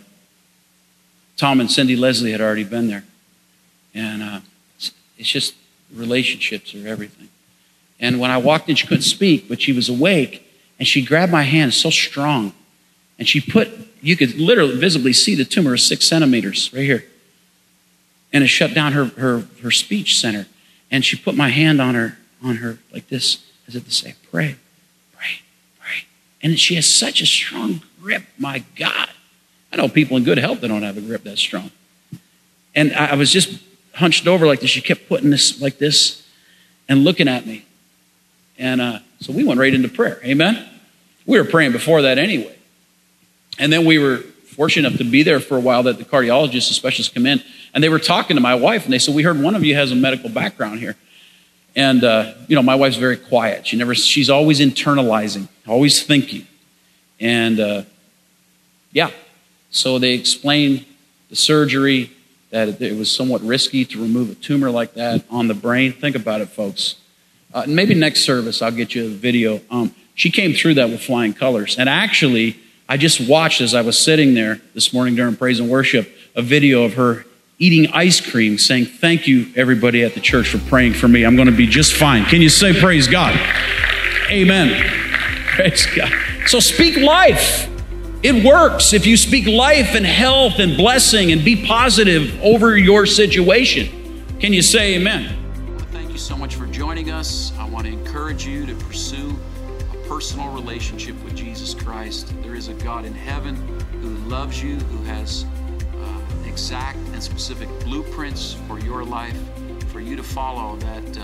Tom 1.36 1.60
and 1.60 1.72
Cindy 1.72 1.96
Leslie 1.96 2.32
had 2.32 2.42
already 2.42 2.64
been 2.64 2.88
there. 2.88 3.04
And 3.96 4.22
uh, 4.22 4.40
it's 5.18 5.30
just 5.30 5.56
relationships 5.92 6.76
are 6.76 6.88
everything. 6.88 7.30
And 8.00 8.20
when 8.20 8.30
I 8.30 8.38
walked 8.38 8.70
in, 8.70 8.76
she 8.76 8.86
couldn't 8.86 9.02
speak, 9.02 9.50
but 9.50 9.60
she 9.60 9.74
was 9.74 9.90
awake 9.90 10.48
and 10.78 10.88
she 10.88 11.04
grabbed 11.04 11.32
my 11.32 11.42
hand 11.42 11.74
so 11.74 11.90
strong 11.90 12.54
and 13.18 13.28
she 13.28 13.42
put, 13.42 13.68
you 14.00 14.16
could 14.16 14.36
literally 14.36 14.78
visibly 14.78 15.12
see 15.12 15.34
the 15.34 15.44
tumor 15.44 15.74
is 15.74 15.88
six 15.88 16.08
centimeters 16.08 16.72
right 16.72 16.84
here. 16.84 17.04
And 18.32 18.44
it 18.44 18.48
shut 18.48 18.76
down 18.76 18.92
her, 18.92 19.06
her, 19.06 19.48
her 19.64 19.72
speech 19.72 20.20
center. 20.20 20.46
And 20.92 21.04
she 21.04 21.18
put 21.18 21.34
my 21.34 21.50
hand 21.50 21.82
on 21.82 21.96
her 21.96 22.19
on 22.44 22.58
her 22.58 22.80
like 22.92 23.08
this, 23.08 23.46
as 23.68 23.76
if 23.76 23.86
to 23.86 23.92
say, 23.92 24.16
Pray, 24.32 24.56
pray, 25.16 25.42
pray. 25.80 26.06
And 26.42 26.60
she 26.60 26.76
has 26.76 26.90
such 26.90 27.22
a 27.22 27.26
strong 27.26 27.82
grip, 28.02 28.24
my 28.38 28.64
God. 28.76 29.10
I 29.72 29.78
know 29.78 29.88
people 29.88 30.18
in 30.18 30.24
good 30.24 30.38
health 30.38 30.62
that 30.62 30.68
don't 30.68 30.84
have 30.84 30.98
a 30.98 31.02
grip 31.02 31.24
that 31.24 31.38
strong. 31.38 31.72
And 32.76 32.94
I 32.94 33.16
was 33.16 33.32
just 33.32 33.60
hunched 33.96 34.28
over 34.28 34.48
like 34.48 34.62
this. 34.62 34.70
She 34.70 34.82
kept 34.82 35.08
putting 35.08 35.30
this 35.30 35.62
like 35.62 35.78
this 35.78 36.26
and 36.88 37.04
looking 37.04 37.28
at 37.28 37.46
me. 37.46 37.66
And 38.58 38.82
uh, 38.82 39.00
so 39.20 39.32
we 39.32 39.44
went 39.44 39.60
right 39.60 39.74
into 39.74 39.90
prayer. 39.90 40.20
Amen? 40.24 40.68
We 41.26 41.38
were 41.38 41.46
praying 41.46 41.72
before 41.72 42.02
that 42.04 42.18
anyway. 42.18 42.56
And 43.58 43.72
then 43.72 43.86
we 43.86 44.00
were 44.00 44.18
fortunate 44.46 44.88
enough 44.88 44.98
to 45.00 45.10
be 45.10 45.24
there 45.24 45.40
for 45.40 45.58
a 45.58 45.60
while 45.60 45.84
that 45.84 45.98
the 45.98 46.06
cardiologists 46.06 46.68
and 46.68 46.76
specialists 46.76 47.14
come 47.14 47.26
in. 47.26 47.42
And 47.74 47.84
they 47.84 47.90
were 47.90 48.00
talking 48.00 48.36
to 48.36 48.42
my 48.42 48.56
wife, 48.56 48.86
and 48.86 48.94
they 48.94 49.00
said, 49.00 49.16
We 49.16 49.24
heard 49.24 49.40
one 49.40 49.56
of 49.56 49.64
you 49.64 49.76
has 49.76 49.92
a 49.92 49.96
medical 49.96 50.30
background 50.30 50.80
here. 50.80 50.96
And 51.76 52.04
uh, 52.04 52.34
you 52.48 52.56
know, 52.56 52.64
my 52.64 52.76
wife's 52.76 52.98
very 52.98 53.18
quiet. 53.18 53.68
She 53.68 53.78
never. 53.78 53.96
She's 53.96 54.30
always 54.30 54.60
internalizing, 54.60 55.48
always 55.68 56.04
thinking. 56.04 56.48
And 57.20 57.60
uh, 57.60 57.84
yeah, 58.92 59.12
so 59.70 60.00
they 60.00 60.14
explained 60.14 60.86
the 61.30 61.36
surgery 61.36 62.12
that 62.50 62.82
it 62.82 62.98
was 62.98 63.12
somewhat 63.12 63.42
risky 63.42 63.86
to 63.86 64.02
remove 64.02 64.32
a 64.32 64.36
tumor 64.36 64.72
like 64.72 64.96
that 64.96 65.24
on 65.30 65.48
the 65.48 65.54
brain. 65.54 65.94
Think 65.94 66.16
about 66.16 66.42
it, 66.42 66.48
folks. 66.48 66.96
Uh, 67.54 67.66
maybe 67.68 67.94
next 67.94 68.22
service 68.22 68.62
I'll 68.62 68.72
get 68.72 68.96
you 68.96 69.06
a 69.06 69.10
video. 69.10 69.62
Um, 69.70 69.94
she 70.16 70.30
came 70.32 70.54
through 70.54 70.76
that 70.76 70.90
with 70.90 71.02
flying 71.02 71.34
colors. 71.34 71.78
And 71.78 71.88
actually, 71.88 72.60
I 72.88 72.98
just 72.98 73.28
watched 73.28 73.62
as 73.62 73.74
I 73.74 73.82
was 73.82 73.98
sitting 73.98 74.34
there 74.34 74.60
this 74.74 74.92
morning 74.94 75.16
during 75.16 75.36
praise 75.36 75.60
and 75.60 75.70
worship 75.70 76.10
a 76.36 76.42
video 76.42 76.84
of 76.84 76.94
her 76.96 77.26
eating 77.60 77.92
ice 77.92 78.22
cream, 78.22 78.58
saying, 78.58 78.86
Thank 78.86 79.28
you, 79.28 79.48
everybody 79.56 80.04
at 80.04 80.14
the 80.14 80.22
church, 80.22 80.50
for 80.50 80.58
praying 80.70 80.94
for 80.94 81.08
me. 81.08 81.26
I'm 81.26 81.36
going 81.36 81.50
to 81.50 81.56
be 81.56 81.68
just 81.68 81.94
fine. 81.94 82.26
Can 82.26 82.42
you 82.42 82.50
say, 82.50 82.80
Praise 82.80 83.08
God? 83.08 83.38
Amen. 84.30 84.90
Praise 85.56 85.86
God. 85.86 86.12
So 86.48 86.60
speak 86.60 86.98
life. 86.98 87.70
It 88.22 88.44
works 88.44 88.92
if 88.92 89.06
you 89.06 89.16
speak 89.16 89.48
life 89.48 89.96
and 89.96 90.06
health 90.06 90.60
and 90.60 90.76
blessing 90.76 91.32
and 91.32 91.44
be 91.44 91.66
positive 91.66 92.38
over 92.42 92.78
your 92.78 93.06
situation. 93.06 94.26
Can 94.40 94.52
you 94.52 94.62
say 94.62 94.96
amen? 94.96 95.38
Thank 95.92 96.12
you 96.12 96.18
so 96.18 96.36
much 96.36 96.56
for 96.56 96.66
joining 96.68 97.12
us. 97.12 97.54
I 97.58 97.68
want 97.70 97.86
to 97.86 97.94
encourage 97.94 98.46
you 98.46 98.66
to 98.66 98.76
pursue 98.76 99.38
a 99.94 100.08
personal 100.08 100.54
relationship 100.54 101.16
with 101.24 101.36
Jesus 101.36 101.74
Christ. 101.74 102.34
There 102.42 102.56
is 102.56 102.68
a 102.68 102.74
God 102.74 103.06
in 103.06 103.14
heaven 103.14 103.56
who 104.02 104.10
loves 104.30 104.62
you, 104.62 104.76
who 104.76 105.04
has 105.06 105.46
exact 106.60 106.98
and 107.14 107.24
specific 107.24 107.70
blueprints 107.86 108.58
for 108.68 108.80
your 108.80 109.06
life 109.06 109.38
for 109.94 110.02
you 110.02 110.18
to 110.18 110.24
follow 110.24 110.76
that 110.76 111.18
uh, 111.18 111.24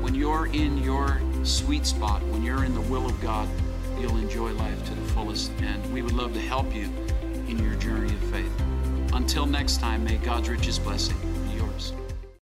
when 0.00 0.14
you're 0.14 0.46
in 0.52 0.78
your 0.78 1.20
sweet 1.42 1.84
spot, 1.84 2.22
when 2.26 2.44
you're 2.44 2.62
in 2.62 2.72
the 2.72 2.80
will 2.82 3.04
of 3.04 3.20
God, 3.20 3.48
you'll 3.98 4.16
enjoy 4.16 4.52
life 4.52 4.84
to 4.86 4.94
the 4.94 5.08
fullest. 5.08 5.50
And 5.60 5.92
we 5.92 6.02
would 6.02 6.14
love 6.14 6.34
to 6.34 6.40
help 6.40 6.72
you 6.72 6.84
in 7.48 7.58
your 7.58 7.74
journey 7.74 8.14
of 8.14 8.22
faith. 8.30 8.62
Until 9.12 9.44
next 9.44 9.80
time, 9.80 10.04
may 10.04 10.18
God's 10.18 10.48
richest 10.48 10.84
blessing 10.84 11.35